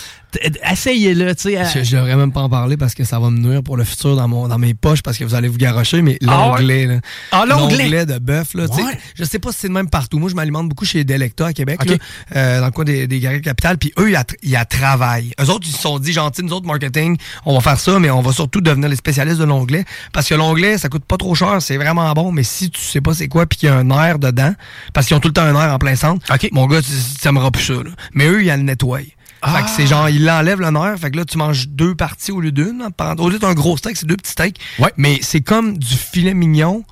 essayez-le, 0.71 1.35
tu 1.35 1.43
sais. 1.43 1.65
Je, 1.75 1.85
je 1.85 1.97
devrais 1.97 2.17
même 2.17 2.33
pas 2.33 2.41
en 2.41 2.49
parler 2.49 2.77
parce 2.77 2.95
que 2.95 3.05
ça 3.05 3.19
va 3.19 3.31
me 3.31 3.39
nuire 3.39 3.63
pour 3.63 3.77
le 3.77 3.85
futur 3.85 4.17
dans, 4.17 4.29
mon, 4.29 4.49
dans 4.49 4.59
mes 4.59 4.75
poches 4.75 5.03
parce 5.03 5.19
que 5.19 5.25
vous 5.25 5.35
allez 5.35 5.49
vous 5.49 5.59
garocher, 5.59 6.03
mais 6.03 6.19
Ah 6.27 6.31
l'onglet, 6.57 6.87
là. 6.87 7.01
Ah, 7.33 7.45
l'onglet? 7.47 8.07
de 8.07 8.19
bœuf, 8.19 8.55
là. 8.55 8.69
tu 8.69 8.77
sais, 8.77 8.83
Ouais. 8.83 8.99
Je 9.15 9.25
sais 9.25 9.39
pas 9.39 9.53
si 9.53 9.59
c'est 9.61 9.69
le 9.69 9.75
même 9.75 9.91
partout. 9.91 10.19
Moi, 10.19 10.31
je 10.31 10.35
m'alimente 10.35 10.69
beaucoup 10.69 10.85
chez 10.85 11.05
Delecta 11.05 11.47
à 11.47 11.53
Québec, 11.53 11.81
Ok. 11.83 11.91
là, 11.91 11.97
euh, 12.37 12.61
dans 12.61 12.67
le 12.67 12.73
coin 12.73 12.85
des, 12.85 13.07
des 13.07 13.21
Garrigues 13.21 13.45
Capitales, 13.45 13.79
puis 13.79 13.93
eux, 13.99 14.11
ils 14.43 14.57
à 14.57 14.65
travaillent. 14.65 15.33
Eux 15.41 15.51
autres, 15.51 15.67
ils 15.69 15.75
se 15.75 15.81
sont 15.81 15.99
dit, 15.99 16.13
gentils, 16.13 16.43
nous 16.43 16.53
autres, 16.53 16.67
marketing, 16.67 17.17
on 17.45 17.55
va 17.55 17.61
faire 17.61 17.79
ça, 17.81 17.99
mais 17.99 18.11
on 18.11 18.23
va 18.23 18.33
surtout 18.33 18.61
devenir 18.61 18.89
les 18.89 18.97
spécialistes 18.97 19.39
de 19.39 19.45
l'onglet 19.45 19.85
parce 20.13 20.29
que 20.29 20.35
l'onglet, 20.35 20.79
ça 20.79 20.89
coûte 20.89 21.05
pas 21.05 21.17
trop 21.17 21.35
cher, 21.35 21.61
c'est 21.61 21.77
vraiment 21.77 22.11
bon, 22.13 22.33
mais 22.33 22.43
si 22.43 22.71
tu 22.71 22.81
sais 22.81 23.01
pas 23.01 23.15
c'est 23.15 23.29
quoi, 23.29 23.47
puis 23.47 23.59
qu'il 23.59 23.69
y 23.69 23.73
a 23.73 23.77
un 23.77 23.91
air 23.91 24.19
dedans, 24.19 24.55
parce 24.93 25.07
qu'ils 25.07 25.17
ont 25.17 25.21
tout 25.21 25.29
le 25.29 25.35
temps 25.35 25.43
un 25.43 25.55
air 25.55 25.73
en 25.75 25.79
plein 25.79 25.97
centre, 25.97 26.25
Ok. 26.33 26.49
mon 26.53 26.67
gars, 26.67 26.81
tu 26.83 26.91
tu 27.21 27.29
aimeras 27.29 27.51
plus 27.51 27.65
ça, 27.65 27.75
là. 27.75 27.91
Mais 28.15 28.27
eux, 28.27 28.43
ils 28.43 28.49
le 28.49 28.57
nettoient. 28.59 29.01
Fait 29.45 29.63
que 29.65 29.71
c'est 29.71 29.87
genre, 29.87 30.09
ils 30.09 30.25
l'enlèvent 30.25 30.61
le 30.61 30.71
nerf. 30.71 30.99
Fait 30.99 31.11
que 31.11 31.17
là, 31.17 31.25
tu 31.25 31.39
manges 31.39 31.69
deux 31.69 31.95
parties 31.95 32.33
au 32.33 32.41
lieu 32.41 32.53
d'une. 32.53 32.83
hein. 32.99 33.15
Au 33.19 33.29
lieu 33.31 33.39
d'un 33.39 33.55
gros 33.55 33.77
steak, 33.77 33.97
c'est 33.97 34.07
deux 34.07 34.17
petits 34.17 34.33
steaks. 34.33 34.59
Ouais. 34.79 34.93
Mais 34.97 35.19
c'est 35.23 35.41
comme 35.41 35.79
du 35.79 35.95
filet 35.97 36.35
mignon 36.35 36.85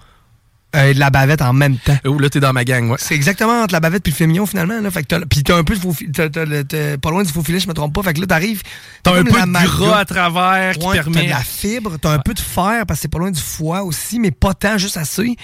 et 0.74 0.92
de 0.94 0.98
la 0.98 1.08
bavette 1.10 1.40
en 1.42 1.52
même 1.52 1.78
temps. 1.78 1.96
Oh, 2.04 2.18
là, 2.18 2.28
t'es 2.28 2.40
dans 2.40 2.52
ma 2.52 2.64
gang, 2.64 2.90
ouais. 2.90 2.96
C'est 3.00 3.14
exactement 3.14 3.62
entre 3.62 3.72
la 3.72 3.80
bavette 3.80 4.02
puis 4.02 4.14
le 4.20 4.26
mignon, 4.26 4.44
finalement. 4.46 4.80
Là. 4.80 4.90
Fait 4.90 5.02
que 5.02 5.08
t'as, 5.08 5.20
puis 5.20 5.42
t'as 5.42 5.56
un 5.56 5.64
peu 5.64 5.74
de 5.74 5.80
faux 5.80 5.92
filet, 5.92 6.10
t'as- 6.12 6.98
pas 6.98 7.10
loin 7.10 7.22
du 7.22 7.32
faux 7.32 7.42
filet, 7.42 7.58
je 7.58 7.68
me 7.68 7.72
trompe 7.74 7.94
pas. 7.94 8.02
Fait 8.02 8.12
que 8.14 8.20
là, 8.20 8.26
t'arrives. 8.26 8.62
T'as 9.02 9.12
un 9.18 9.24
peu 9.24 9.30
de 9.40 9.64
gras 9.66 9.98
à 10.00 10.04
travers 10.04 10.76
qui 10.76 10.86
Ouais, 10.86 10.96
T'as 10.96 11.02
permet. 11.04 11.24
de 11.24 11.30
la 11.30 11.40
fibre, 11.40 11.96
t'as 12.00 12.12
un 12.12 12.18
peu 12.18 12.34
de 12.34 12.40
fer 12.40 12.84
parce 12.86 12.98
que 12.98 13.02
c'est 13.02 13.08
pas 13.08 13.18
loin 13.18 13.30
du 13.30 13.40
foie 13.40 13.82
aussi, 13.82 14.18
mais 14.20 14.30
pas 14.30 14.52
tant, 14.54 14.76
juste 14.78 14.96
assez. 14.98 15.36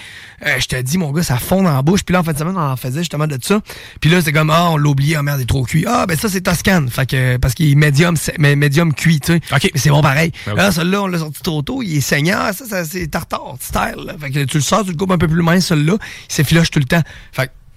Euh, 0.45 0.55
je 0.59 0.65
te 0.67 0.79
dis, 0.81 0.97
mon 0.97 1.11
gars, 1.11 1.23
ça 1.23 1.37
fond 1.37 1.63
dans 1.63 1.73
la 1.73 1.81
bouche. 1.81 2.03
Puis 2.03 2.13
là, 2.13 2.19
en 2.19 2.23
fin 2.23 2.33
de 2.33 2.37
semaine, 2.37 2.55
on 2.57 2.61
en 2.61 2.75
faisait 2.77 2.99
justement 2.99 3.25
de 3.27 3.37
ça. 3.41 3.59
Puis 4.01 4.09
là, 4.09 4.21
c'est 4.21 4.31
comme, 4.31 4.49
ah, 4.51 4.69
on 4.71 4.77
l'a 4.77 4.89
oublié, 4.89 5.15
ah 5.15 5.23
merde, 5.23 5.39
il 5.39 5.43
est 5.43 5.47
trop 5.47 5.63
cuit. 5.63 5.85
Ah, 5.87 6.05
ben 6.07 6.17
ça, 6.17 6.29
c'est 6.29 6.41
Toscane. 6.41 6.89
Fait 6.89 7.05
que, 7.07 7.37
parce 7.37 7.55
qu'il 7.55 7.71
est 7.71 7.75
médium, 7.75 8.15
c'est- 8.15 8.35
mais 8.37 8.55
médium 8.55 8.93
cuit, 8.93 9.19
tu 9.19 9.33
sais. 9.33 9.41
OK. 9.51 9.71
Mais 9.73 9.79
c'est 9.79 9.89
bon 9.89 10.01
pareil. 10.01 10.31
Oui. 10.47 10.53
Là, 10.55 10.71
celui-là, 10.71 11.01
on 11.03 11.07
l'a 11.07 11.17
sorti 11.19 11.41
trop 11.41 11.61
tôt, 11.63 11.81
il 11.81 11.97
est 11.97 12.01
saignant. 12.01 12.37
Ah, 12.41 12.53
Ça, 12.53 12.65
ça 12.65 12.85
c'est 12.85 13.07
tartare, 13.07 13.55
style. 13.59 14.13
Fait 14.19 14.29
que 14.31 14.43
tu 14.43 14.57
le 14.57 14.63
sors, 14.63 14.83
tu 14.83 14.91
le 14.91 14.95
un 15.15 15.17
peu 15.17 15.27
plus 15.27 15.41
mince, 15.41 15.67
celui-là. 15.67 15.97
Il 16.29 16.33
s'effiloche 16.33 16.71
tout 16.71 16.79
le 16.79 16.85
temps. 16.85 17.01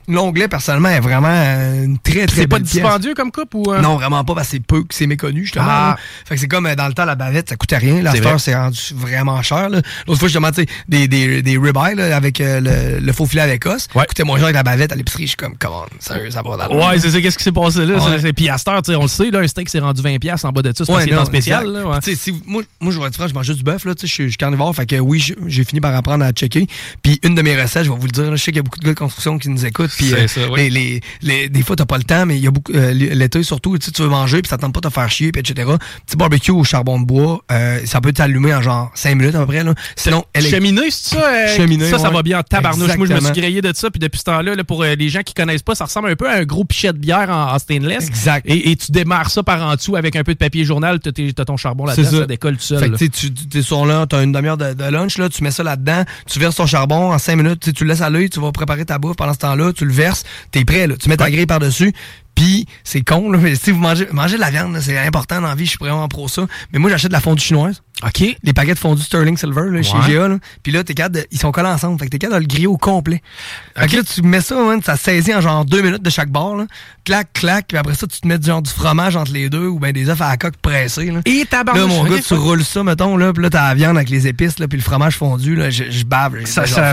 L'onglet, 0.08 0.48
personnellement, 0.48 0.88
est 0.88 1.00
vraiment 1.00 1.28
euh, 1.30 1.84
une 1.84 1.98
très, 1.98 2.26
très 2.26 2.42
C'est 2.42 2.46
pas 2.48 2.58
dispendieux 2.58 3.14
comme 3.14 3.30
coupe 3.30 3.54
ou. 3.54 3.72
euh? 3.72 3.80
Non, 3.80 3.96
vraiment 3.96 4.24
pas, 4.24 4.34
parce 4.34 4.48
que 4.48 4.52
c'est 4.52 4.60
peu, 4.60 4.80
que 4.82 4.94
c'est 4.94 5.06
méconnu, 5.06 5.42
justement. 5.44 5.64
Ah. 5.68 5.96
Fait 6.24 6.34
que 6.34 6.40
c'est 6.40 6.48
comme 6.48 6.66
euh, 6.66 6.74
dans 6.74 6.88
le 6.88 6.94
temps, 6.94 7.04
la 7.04 7.14
bavette, 7.14 7.48
ça 7.50 7.56
coûtait 7.56 7.76
rien. 7.78 8.02
La 8.02 8.12
C'est 8.12 8.18
star, 8.18 8.40
c'est 8.40 8.54
rendu 8.56 8.80
vraiment 8.94 9.40
cher. 9.42 9.68
là. 9.68 9.80
L'autre 10.06 10.18
fois, 10.20 10.28
justement, 10.28 10.50
tu 10.50 10.62
sais, 10.62 10.66
des, 10.88 11.06
des, 11.08 11.42
des 11.42 11.58
ribeyes 11.58 11.94
là, 11.96 12.16
avec 12.16 12.40
euh, 12.40 12.60
le, 12.60 13.04
le 13.04 13.12
faux 13.12 13.26
filet 13.26 13.42
avec 13.42 13.64
os. 13.66 13.88
Ouais. 13.94 14.04
coûtait 14.06 14.24
moins 14.24 14.38
cher 14.38 14.48
que 14.48 14.54
la 14.54 14.62
bavette 14.62 14.92
à 14.92 14.96
l'épicerie. 14.96 15.24
Je 15.24 15.28
suis 15.28 15.36
comme, 15.36 15.56
comment, 15.58 15.84
sérieux, 16.00 16.30
ça 16.30 16.42
va 16.42 16.56
dans 16.56 16.74
Ouais, 16.74 16.98
c'est 16.98 17.10
ça, 17.10 17.20
qu'est-ce 17.20 17.38
qui 17.38 17.44
s'est 17.44 17.52
passé 17.52 17.84
là? 17.84 17.94
Ouais. 17.96 18.00
C'est- 18.16 18.20
c'est- 18.22 18.32
Puis 18.32 18.48
à 18.48 18.56
sais, 18.92 18.96
on 18.96 19.02
le 19.02 19.08
sait, 19.08 19.30
là, 19.30 19.40
un 19.40 19.46
steak 19.46 19.68
s'est 19.68 19.78
rendu 19.78 20.00
20$ 20.02 20.44
en 20.44 20.52
bas 20.52 20.62
de 20.62 20.68
ça, 20.76 20.84
c'est 20.84 20.92
Ouais, 20.92 21.04
spécial. 21.24 21.66
Là, 21.66 21.86
ouais. 21.86 21.98
Puis, 22.02 22.10
tu 22.12 22.16
sais, 22.16 22.22
si- 22.32 22.42
moi, 22.46 22.62
moi, 22.80 22.92
je 22.92 22.98
vais 23.00 23.06
être 23.06 23.14
franc, 23.14 23.28
je 23.28 23.34
mange 23.34 23.46
juste 23.46 23.58
du 23.58 23.64
bœuf, 23.64 23.84
là, 23.84 23.94
tu 23.94 24.02
sais, 24.02 24.06
je 24.06 24.12
suis- 24.30 24.36
carnivore, 24.36 24.74
fait 24.74 24.86
que 24.86 24.96
oui, 24.96 25.20
j'ai- 25.46 25.64
fini 25.64 25.80
par 25.80 25.94
apprendre 25.94 26.24
à 26.24 26.30
checker. 26.32 26.66
Puis 27.02 27.18
une 27.24 27.34
de 27.34 27.42
mes 27.42 27.60
recettes, 27.60 27.84
je 27.84 27.90
vais 27.90 27.96
vous 27.98 28.06
le 28.06 28.12
dire, 28.12 28.30
je 28.30 28.36
sais 28.36 28.52
qu'il 28.52 28.56
y 28.56 28.60
a 28.60 28.62
beaucoup 28.62 28.78
de 28.78 28.84
gars 28.84 28.94
de 28.94 28.98
construction 28.98 29.38
qui 29.38 29.48
nous 29.48 29.66
écoutent, 29.66 29.90
puis 29.98 30.14
euh, 30.14 30.28
ça, 30.28 30.40
les, 30.56 30.70
les, 30.70 31.00
les- 31.22 31.48
des 31.48 31.62
fois, 31.62 31.76
t'as 31.76 31.84
pas 31.86 31.98
le 31.98 32.04
temps, 32.04 32.24
mais 32.26 32.36
il 32.36 32.42
y 32.42 32.46
a 32.46 32.50
beaucoup, 32.50 32.72
euh, 32.74 32.92
l'été 32.92 33.42
surtout, 33.42 33.76
tu 33.78 33.90
veux 34.02 34.08
manger, 34.08 34.42
puis 34.42 34.48
ça 34.48 34.56
tente 34.58 34.72
pas 34.72 34.80
de 34.80 34.88
te 34.88 34.92
faire 34.92 35.10
chier, 35.10 35.32
puis 35.32 35.40
etc. 35.40 35.68
Petit 36.06 36.16
barbecue 36.16 36.50
au 36.52 36.64
charbon 36.64 37.00
de 37.00 37.04
bois, 37.06 37.40
euh, 37.52 37.80
ça 37.84 38.00
peut 38.00 38.12
t'allumer 38.12 38.54
en 38.54 38.62
genre 38.62 38.90
5 38.94 39.14
minutes 39.16 39.34
à 39.34 39.40
peu 39.40 39.46
près, 39.46 39.64
là. 39.64 39.74
Sinon, 39.96 40.24
elle 40.32 40.46
est 40.46 40.50
Cheminée, 40.50 40.90
c'est 40.90 41.16
ça? 41.16 41.46
Cheminée, 41.56 41.90
ça, 41.90 42.10
va 42.10 42.22
bien 42.22 42.38
en 42.38 42.42
tabarnouche. 42.42 42.96
Moi, 42.96 43.06
je 43.06 43.12
me 43.14 43.20
suis 43.20 43.32
grillé 43.32 43.60
de 43.60 43.72
ça, 43.74 43.90
puis 43.90 43.98
depuis 44.00 44.18
ce 44.18 44.24
temps-là, 44.24 44.54
là, 44.54 44.64
pour 44.64 44.82
les 44.84 45.08
gens 45.08 45.22
qui 45.22 45.34
connaissent 45.34 45.62
pas, 45.62 45.74
ça 45.74 45.84
ressemble 45.84 46.08
un 46.10 46.16
peu 46.16 46.28
à 46.28 46.34
un 46.34 46.44
gros 46.44 46.64
pichet 46.64 46.92
de 46.92 46.98
bière 46.98 47.28
en, 47.30 47.54
en 47.54 47.58
stainless. 47.58 48.06
Exact. 48.06 48.44
Et, 48.48 48.70
et 48.70 48.76
tu 48.76 48.92
démarres 48.92 49.30
ça 49.30 49.42
par 49.42 49.62
en 49.62 49.74
dessous 49.74 49.96
avec 49.96 50.16
un 50.16 50.22
peu 50.24 50.32
de 50.34 50.38
papier 50.38 50.64
journal, 50.64 51.00
t'as 51.00 51.12
ton 51.44 51.56
charbon 51.56 51.84
là-dedans, 51.86 52.10
ça. 52.10 52.18
ça. 52.20 52.26
décolle 52.26 52.56
tout 52.56 52.62
seul. 52.62 52.78
Fait 52.78 52.90
que 52.90 52.96
tu 52.96 53.32
t'es 53.32 53.62
sur 53.62 53.86
là, 53.86 54.06
t'as 54.06 54.22
une 54.22 54.32
demi-heure 54.32 54.56
de, 54.56 54.72
de 54.74 54.84
lunch, 54.84 55.18
là, 55.18 55.28
tu 55.28 55.42
mets 55.42 55.50
ça 55.50 55.62
là-dedans, 55.62 56.04
tu 56.26 56.38
verses 56.38 56.56
ton 56.56 56.66
charbon 56.66 57.12
en 57.12 57.18
cinq 57.18 57.36
minutes, 57.36 57.60
tu 57.60 57.66
sais, 57.66 57.72
tu 57.72 57.84
le 57.84 57.90
laisses 57.90 58.00
à 58.02 58.10
l'œil, 58.10 58.30
tu 58.30 58.40
vas 58.40 58.52
préparer 58.52 58.84
ta 58.84 58.98
bouffe 58.98 59.16
pendant 59.16 59.32
ce 59.32 59.38
temps-là, 59.38 59.72
tu 59.72 59.84
le 59.88 59.94
verses, 59.94 60.24
t'es 60.52 60.64
prêt, 60.64 60.86
là, 60.86 60.96
tu 60.96 61.08
mets 61.08 61.16
ta 61.16 61.30
grille 61.30 61.46
par-dessus, 61.46 61.92
puis 62.38 62.66
c'est 62.84 63.00
con, 63.02 63.30
là, 63.32 63.38
mais 63.42 63.56
si 63.56 63.72
vous 63.72 63.80
mangez, 63.80 64.06
mangez 64.12 64.36
de 64.36 64.40
la 64.40 64.50
viande, 64.50 64.72
là, 64.72 64.80
c'est 64.80 64.96
important 64.96 65.40
dans 65.40 65.48
la 65.48 65.54
vie, 65.56 65.64
je 65.64 65.70
suis 65.70 65.78
vraiment 65.80 66.06
pro 66.06 66.28
ça, 66.28 66.46
mais 66.72 66.78
moi 66.78 66.88
j'achète 66.88 67.08
de 67.10 67.12
la 67.14 67.20
fondue 67.20 67.42
chinoise. 67.42 67.82
OK. 68.06 68.36
Les 68.44 68.52
paquets 68.52 68.74
de 68.74 68.78
fondue 68.78 69.02
Sterling 69.02 69.36
Silver 69.36 69.62
là, 69.72 69.82
chez. 69.82 69.96
GA, 70.08 70.28
là. 70.28 70.38
puis 70.62 70.70
là, 70.70 70.84
t'es 70.84 70.94
capable 70.94 71.16
de- 71.16 71.26
ils 71.32 71.38
sont 71.40 71.50
collés 71.50 71.66
ensemble, 71.68 71.98
fait 71.98 72.04
que 72.06 72.10
t'es 72.12 72.18
capable 72.20 72.44
de 72.44 72.48
le 72.48 72.54
griller 72.54 72.68
au 72.68 72.76
complet. 72.76 73.20
Fait 73.76 73.88
que 73.88 73.96
là, 73.96 74.02
tu 74.04 74.22
mets 74.22 74.40
ça, 74.40 74.54
man, 74.54 74.80
ça 74.84 74.96
saisit 74.96 75.34
en 75.34 75.40
genre 75.40 75.64
deux 75.64 75.82
minutes 75.82 76.02
de 76.02 76.10
chaque 76.10 76.30
bord, 76.30 76.54
là. 76.56 76.66
clac, 77.04 77.32
clac, 77.32 77.66
puis 77.66 77.76
après 77.76 77.94
ça, 77.94 78.06
tu 78.06 78.20
te 78.20 78.28
mets 78.28 78.38
du 78.38 78.46
genre 78.46 78.62
du 78.62 78.70
fromage 78.70 79.16
entre 79.16 79.32
les 79.32 79.50
deux 79.50 79.66
ou 79.66 79.80
ben 79.80 79.90
des 79.92 80.08
œufs 80.08 80.20
à 80.22 80.28
la 80.28 80.36
coque 80.36 80.56
pressés. 80.58 81.10
Là. 81.10 81.20
Et 81.26 81.40
Là, 81.40 81.44
tabarnouche. 81.50 81.88
mon 81.88 82.04
gars, 82.04 82.20
tu 82.24 82.34
roules 82.34 82.64
ça, 82.64 82.84
mettons, 82.84 83.16
là, 83.16 83.32
puis 83.32 83.42
là, 83.42 83.50
t'as 83.50 83.66
la 83.68 83.74
viande 83.74 83.96
avec 83.96 84.10
les 84.10 84.28
épices, 84.28 84.60
là, 84.60 84.68
puis 84.68 84.78
le 84.78 84.84
fromage 84.84 85.16
fondu, 85.16 85.56
là, 85.56 85.68
je, 85.70 85.84
je 85.90 86.04
bave. 86.04 86.44
Ça, 86.44 86.66
ça, 86.66 86.92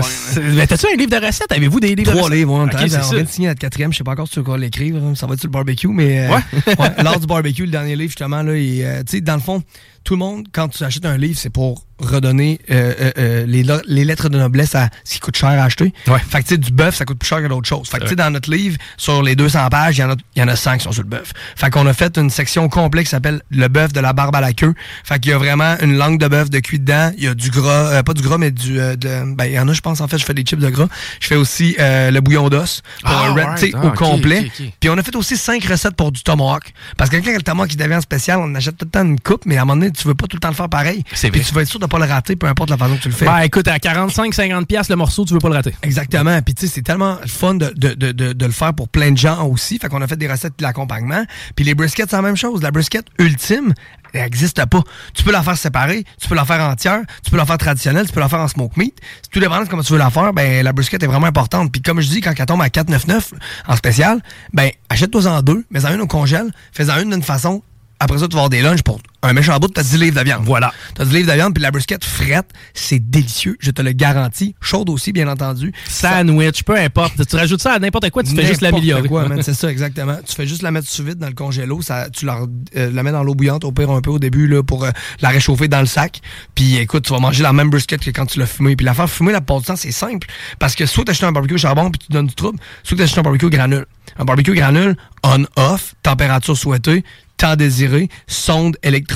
mais 0.54 0.66
T'as-tu 0.66 0.86
un 0.92 0.96
livre 0.96 1.10
de 1.20 1.24
recettes? 1.24 1.52
Avez-vous 1.52 1.78
des 1.78 1.94
livres 1.94 2.10
de 2.10 2.16
Trois 2.16 2.22
recettes? 2.24 2.38
livres, 2.38 2.52
ouais, 2.54 2.60
on 2.60 2.64
Ok, 2.64 2.70
t'arrête, 2.72 2.90
c'est 2.90 3.04
on 3.04 3.10
vient 3.12 3.22
de 3.22 3.28
signer 3.28 3.48
notre 3.48 3.60
quatrième, 3.60 3.92
je 3.92 3.98
sais 3.98 4.04
pas 4.04 4.10
encore 4.12 4.26
si 4.26 4.34
tu 4.34 4.40
veux 4.40 4.56
l'écrire, 4.56 4.96
hein, 4.96 5.14
ça 5.14 5.26
va 5.28 5.35
le 5.44 5.50
barbecue, 5.50 5.88
mais 5.88 6.26
euh, 6.26 6.30
ouais, 6.30 7.18
du 7.20 7.26
barbecue, 7.26 7.64
le 7.64 7.70
dernier 7.70 7.96
livre, 7.96 8.10
justement, 8.10 8.42
là, 8.42 8.52
euh, 8.52 9.02
tu 9.04 9.16
sais, 9.16 9.20
dans 9.20 9.34
le 9.34 9.40
fond, 9.40 9.62
tout 10.06 10.14
le 10.14 10.20
monde, 10.20 10.46
quand 10.52 10.68
tu 10.68 10.84
achètes 10.84 11.04
un 11.04 11.16
livre, 11.18 11.36
c'est 11.36 11.50
pour 11.50 11.84
redonner 11.98 12.60
euh, 12.70 12.92
euh, 13.00 13.10
euh, 13.18 13.46
les, 13.46 13.64
les 13.86 14.04
lettres 14.04 14.28
de 14.28 14.38
noblesse 14.38 14.74
à 14.74 14.90
ce 15.02 15.14
qui 15.14 15.20
coûte 15.20 15.36
cher 15.36 15.48
à 15.48 15.64
acheter. 15.64 15.92
Ouais. 16.06 16.18
Fait 16.18 16.42
que 16.42 16.48
tu 16.48 16.48
sais, 16.50 16.58
du 16.58 16.70
bœuf, 16.70 16.94
ça 16.94 17.04
coûte 17.04 17.18
plus 17.18 17.26
cher 17.26 17.42
que 17.42 17.46
d'autres 17.48 17.68
choses. 17.68 17.88
Fait 17.88 17.98
que 17.98 18.02
tu 18.04 18.10
sais, 18.10 18.16
dans 18.16 18.30
notre 18.30 18.50
livre, 18.50 18.76
sur 18.98 19.22
les 19.22 19.34
200 19.34 19.68
pages, 19.70 19.96
il 19.96 20.02
y 20.02 20.04
en 20.04 20.10
a, 20.10 20.16
y 20.36 20.42
en 20.42 20.48
a 20.48 20.56
100 20.56 20.76
qui 20.76 20.84
sont 20.84 20.92
sur 20.92 21.02
le 21.02 21.08
bœuf. 21.08 21.32
Fait 21.56 21.70
qu'on 21.70 21.86
a 21.86 21.94
fait 21.94 22.18
une 22.18 22.28
section 22.28 22.68
complète 22.68 23.04
qui 23.04 23.10
s'appelle 23.10 23.40
le 23.50 23.68
bœuf 23.68 23.92
de 23.92 24.00
la 24.00 24.12
barbe 24.12 24.36
à 24.36 24.40
la 24.42 24.52
queue. 24.52 24.74
Fait 25.04 25.18
qu'il 25.18 25.30
y 25.32 25.34
a 25.34 25.38
vraiment 25.38 25.74
une 25.80 25.96
langue 25.96 26.20
de 26.20 26.28
bœuf 26.28 26.50
de 26.50 26.58
cuit 26.60 26.78
dedans. 26.78 27.12
Il 27.16 27.24
y 27.24 27.28
a 27.28 27.34
du 27.34 27.50
gras, 27.50 27.92
euh, 27.92 28.02
pas 28.02 28.12
du 28.12 28.22
gras, 28.22 28.36
mais 28.36 28.50
du, 28.50 28.78
euh, 28.78 28.94
de, 28.94 29.34
ben, 29.34 29.46
il 29.46 29.52
y 29.52 29.58
en 29.58 29.66
a, 29.66 29.72
je 29.72 29.80
pense, 29.80 30.00
en 30.02 30.06
fait, 30.06 30.18
je 30.18 30.24
fais 30.24 30.34
des 30.34 30.42
chips 30.42 30.60
de 30.60 30.68
gras. 30.68 30.88
Je 31.20 31.26
fais 31.26 31.36
aussi 31.36 31.76
euh, 31.80 32.10
le 32.10 32.20
bouillon 32.20 32.48
d'os 32.50 32.82
pour 33.02 33.10
Ah, 33.10 33.26
un 33.28 33.32
red, 33.32 33.44
right. 33.46 33.58
tu 33.58 33.66
sais, 33.70 33.72
Ah, 33.74 33.86
au 33.86 33.92
complet. 33.92 34.50
Puis 34.80 34.90
on 34.90 34.98
a 34.98 35.02
fait 35.02 35.16
aussi 35.16 35.36
cinq 35.38 35.64
recettes 35.64 35.96
pour 35.96 36.12
du 36.12 36.22
tomahawk. 36.22 36.74
Parce 36.98 37.08
que 37.08 37.16
quand 37.16 37.32
le 37.34 37.42
tomahawk 37.42 37.72
il 37.72 37.78
devient 37.78 38.00
spécial, 38.02 38.38
on 38.38 38.54
achète 38.54 38.76
tout 38.76 38.84
le 38.84 38.90
temps 38.90 39.02
une 39.02 39.18
coupe, 39.18 39.46
mais 39.46 39.56
à 39.56 39.62
un 39.62 39.64
moment 39.64 39.80
donné, 39.80 39.92
tu 39.96 40.06
veux 40.06 40.14
pas 40.14 40.26
tout 40.26 40.36
le 40.36 40.40
temps 40.40 40.48
le 40.48 40.54
faire 40.54 40.68
pareil. 40.68 41.02
C'est 41.12 41.30
Puis 41.30 41.40
tu 41.40 41.54
vas 41.54 41.62
être 41.62 41.68
sûr 41.68 41.80
de 41.80 41.86
pas 41.86 41.98
le 41.98 42.04
rater, 42.04 42.36
peu 42.36 42.46
importe 42.46 42.70
la 42.70 42.76
façon 42.76 42.96
que 42.96 43.02
tu 43.02 43.08
le 43.08 43.14
fais. 43.14 43.24
Ben 43.24 43.40
écoute, 43.40 43.66
à 43.68 43.78
45-50$ 43.78 44.66
piastres 44.66 44.92
le 44.92 44.96
morceau, 44.96 45.24
tu 45.24 45.34
veux 45.34 45.40
pas 45.40 45.48
le 45.48 45.54
rater. 45.54 45.74
Exactement. 45.82 46.40
Puis 46.42 46.54
tu 46.54 46.66
sais, 46.66 46.72
c'est 46.72 46.82
tellement 46.82 47.18
fun 47.26 47.54
de, 47.54 47.72
de, 47.76 47.94
de, 47.94 48.12
de, 48.12 48.46
le 48.46 48.52
faire 48.52 48.74
pour 48.74 48.88
plein 48.88 49.10
de 49.10 49.18
gens 49.18 49.46
aussi. 49.48 49.78
Fait 49.78 49.88
qu'on 49.88 50.02
a 50.02 50.06
fait 50.06 50.16
des 50.16 50.30
recettes 50.30 50.54
de 50.58 50.62
l'accompagnement. 50.62 51.24
Puis 51.54 51.64
les 51.64 51.74
briskets, 51.74 52.10
c'est 52.10 52.16
la 52.16 52.22
même 52.22 52.36
chose. 52.36 52.62
La 52.62 52.70
brisket 52.70 53.06
ultime, 53.18 53.74
elle 54.12 54.22
n'existe 54.22 54.64
pas. 54.66 54.82
Tu 55.14 55.24
peux 55.24 55.32
la 55.32 55.42
faire 55.42 55.56
séparée, 55.56 56.04
tu 56.20 56.28
peux 56.28 56.34
la 56.34 56.44
faire 56.44 56.60
entière, 56.60 57.00
tu 57.24 57.30
peux 57.30 57.36
la 57.36 57.46
faire 57.46 57.58
traditionnelle, 57.58 58.06
tu 58.06 58.12
peux 58.12 58.20
la 58.20 58.28
faire 58.28 58.40
en 58.40 58.48
smoke 58.48 58.74
meat. 58.76 58.96
C'est 59.22 59.30
tout 59.30 59.40
dépendant 59.40 59.64
de 59.64 59.68
comment 59.68 59.82
tu 59.82 59.92
veux 59.92 59.98
la 59.98 60.10
faire. 60.10 60.32
Ben 60.32 60.62
la 60.64 60.72
brisket 60.72 61.02
est 61.02 61.06
vraiment 61.06 61.26
importante. 61.26 61.72
Puis 61.72 61.82
comme 61.82 62.00
je 62.00 62.08
dis, 62.08 62.20
quand 62.20 62.32
elle 62.36 62.46
tombe 62.46 62.62
à 62.62 62.68
4,99 62.68 63.32
en 63.66 63.76
spécial, 63.76 64.20
ben 64.52 64.70
achète-toi 64.88 65.26
en 65.26 65.42
deux, 65.42 65.64
mets-en 65.70 65.94
une 65.94 66.00
au 66.00 66.06
congèle, 66.06 66.50
fais-en 66.72 67.00
une 67.00 67.10
d'une 67.10 67.22
façon. 67.22 67.62
Après 67.98 68.18
ça, 68.18 68.28
tu 68.28 68.34
vas 68.34 68.40
avoir 68.40 68.50
des 68.50 68.60
lunchs 68.60 68.82
pour 68.82 69.00
un 69.22 69.32
méchant 69.32 69.58
bout, 69.58 69.68
t'as 69.68 69.82
10 69.82 69.98
livres 69.98 70.18
de 70.18 70.24
viande. 70.24 70.44
Voilà. 70.44 70.72
T'as 70.94 71.04
10 71.04 71.14
livres 71.14 71.30
de 71.30 71.36
viande, 71.36 71.54
puis 71.54 71.62
la 71.62 71.70
brisket 71.70 72.04
frette, 72.04 72.50
c'est 72.74 72.98
délicieux, 72.98 73.56
je 73.60 73.70
te 73.70 73.82
le 73.82 73.92
garantis. 73.92 74.54
Chaude 74.60 74.90
aussi, 74.90 75.12
bien 75.12 75.28
entendu. 75.28 75.72
Sandwich, 75.88 76.62
peu 76.62 76.76
importe. 76.76 77.26
Tu 77.26 77.36
rajoutes 77.36 77.60
ça 77.62 77.72
à 77.72 77.78
n'importe 77.78 78.10
quoi, 78.10 78.22
tu 78.22 78.34
fais 78.34 78.46
juste 78.46 78.60
l'améliorer. 78.60 79.08
c'est 79.42 79.54
ça, 79.54 79.70
exactement. 79.70 80.16
Tu 80.26 80.34
fais 80.34 80.46
juste 80.46 80.62
la 80.62 80.70
mettre 80.70 80.88
sous 80.88 81.04
vide 81.04 81.18
dans 81.18 81.28
le 81.28 81.34
congélo, 81.34 81.82
ça, 81.82 82.08
tu 82.10 82.26
la, 82.26 82.40
euh, 82.76 82.90
la 82.92 83.02
mets 83.02 83.12
dans 83.12 83.22
l'eau 83.22 83.34
bouillante, 83.34 83.64
au 83.64 83.72
pire 83.72 83.90
un 83.90 84.00
peu 84.00 84.10
au 84.10 84.18
début, 84.18 84.46
là, 84.46 84.62
pour 84.62 84.84
euh, 84.84 84.90
la 85.20 85.30
réchauffer 85.30 85.68
dans 85.68 85.80
le 85.80 85.86
sac. 85.86 86.20
Puis 86.54 86.76
écoute, 86.76 87.04
tu 87.04 87.12
vas 87.12 87.18
manger 87.18 87.42
la 87.42 87.52
même 87.52 87.70
brisket 87.70 88.00
que 88.00 88.10
quand 88.10 88.26
tu 88.26 88.38
l'as 88.38 88.46
fumé. 88.46 88.76
Puis 88.76 88.84
la 88.84 88.94
faire 88.94 89.10
fumer, 89.10 89.32
la 89.32 89.40
plupart 89.40 89.60
du 89.60 89.66
temps, 89.66 89.76
c'est 89.76 89.92
simple. 89.92 90.26
Parce 90.58 90.74
que 90.74 90.86
soit 90.86 91.04
t'achètes 91.04 91.24
un 91.24 91.32
barbecue 91.32 91.54
au 91.54 91.58
charbon, 91.58 91.90
puis 91.90 92.00
tu 92.06 92.12
donnes 92.12 92.26
du 92.26 92.34
trouble, 92.34 92.58
soit 92.82 92.96
t'achètes 92.96 93.18
un 93.18 93.22
barbecue 93.22 93.46
au 93.46 93.50
granule. 93.50 93.86
Un 94.18 94.24
barbecue 94.24 94.54
granule, 94.54 94.96
on-off, 95.22 95.94
température 96.02 96.56
souhaitée, 96.56 97.04
temps 97.36 97.56
désiré, 97.56 98.08
sonde 98.26 98.76
électronique 98.82 99.06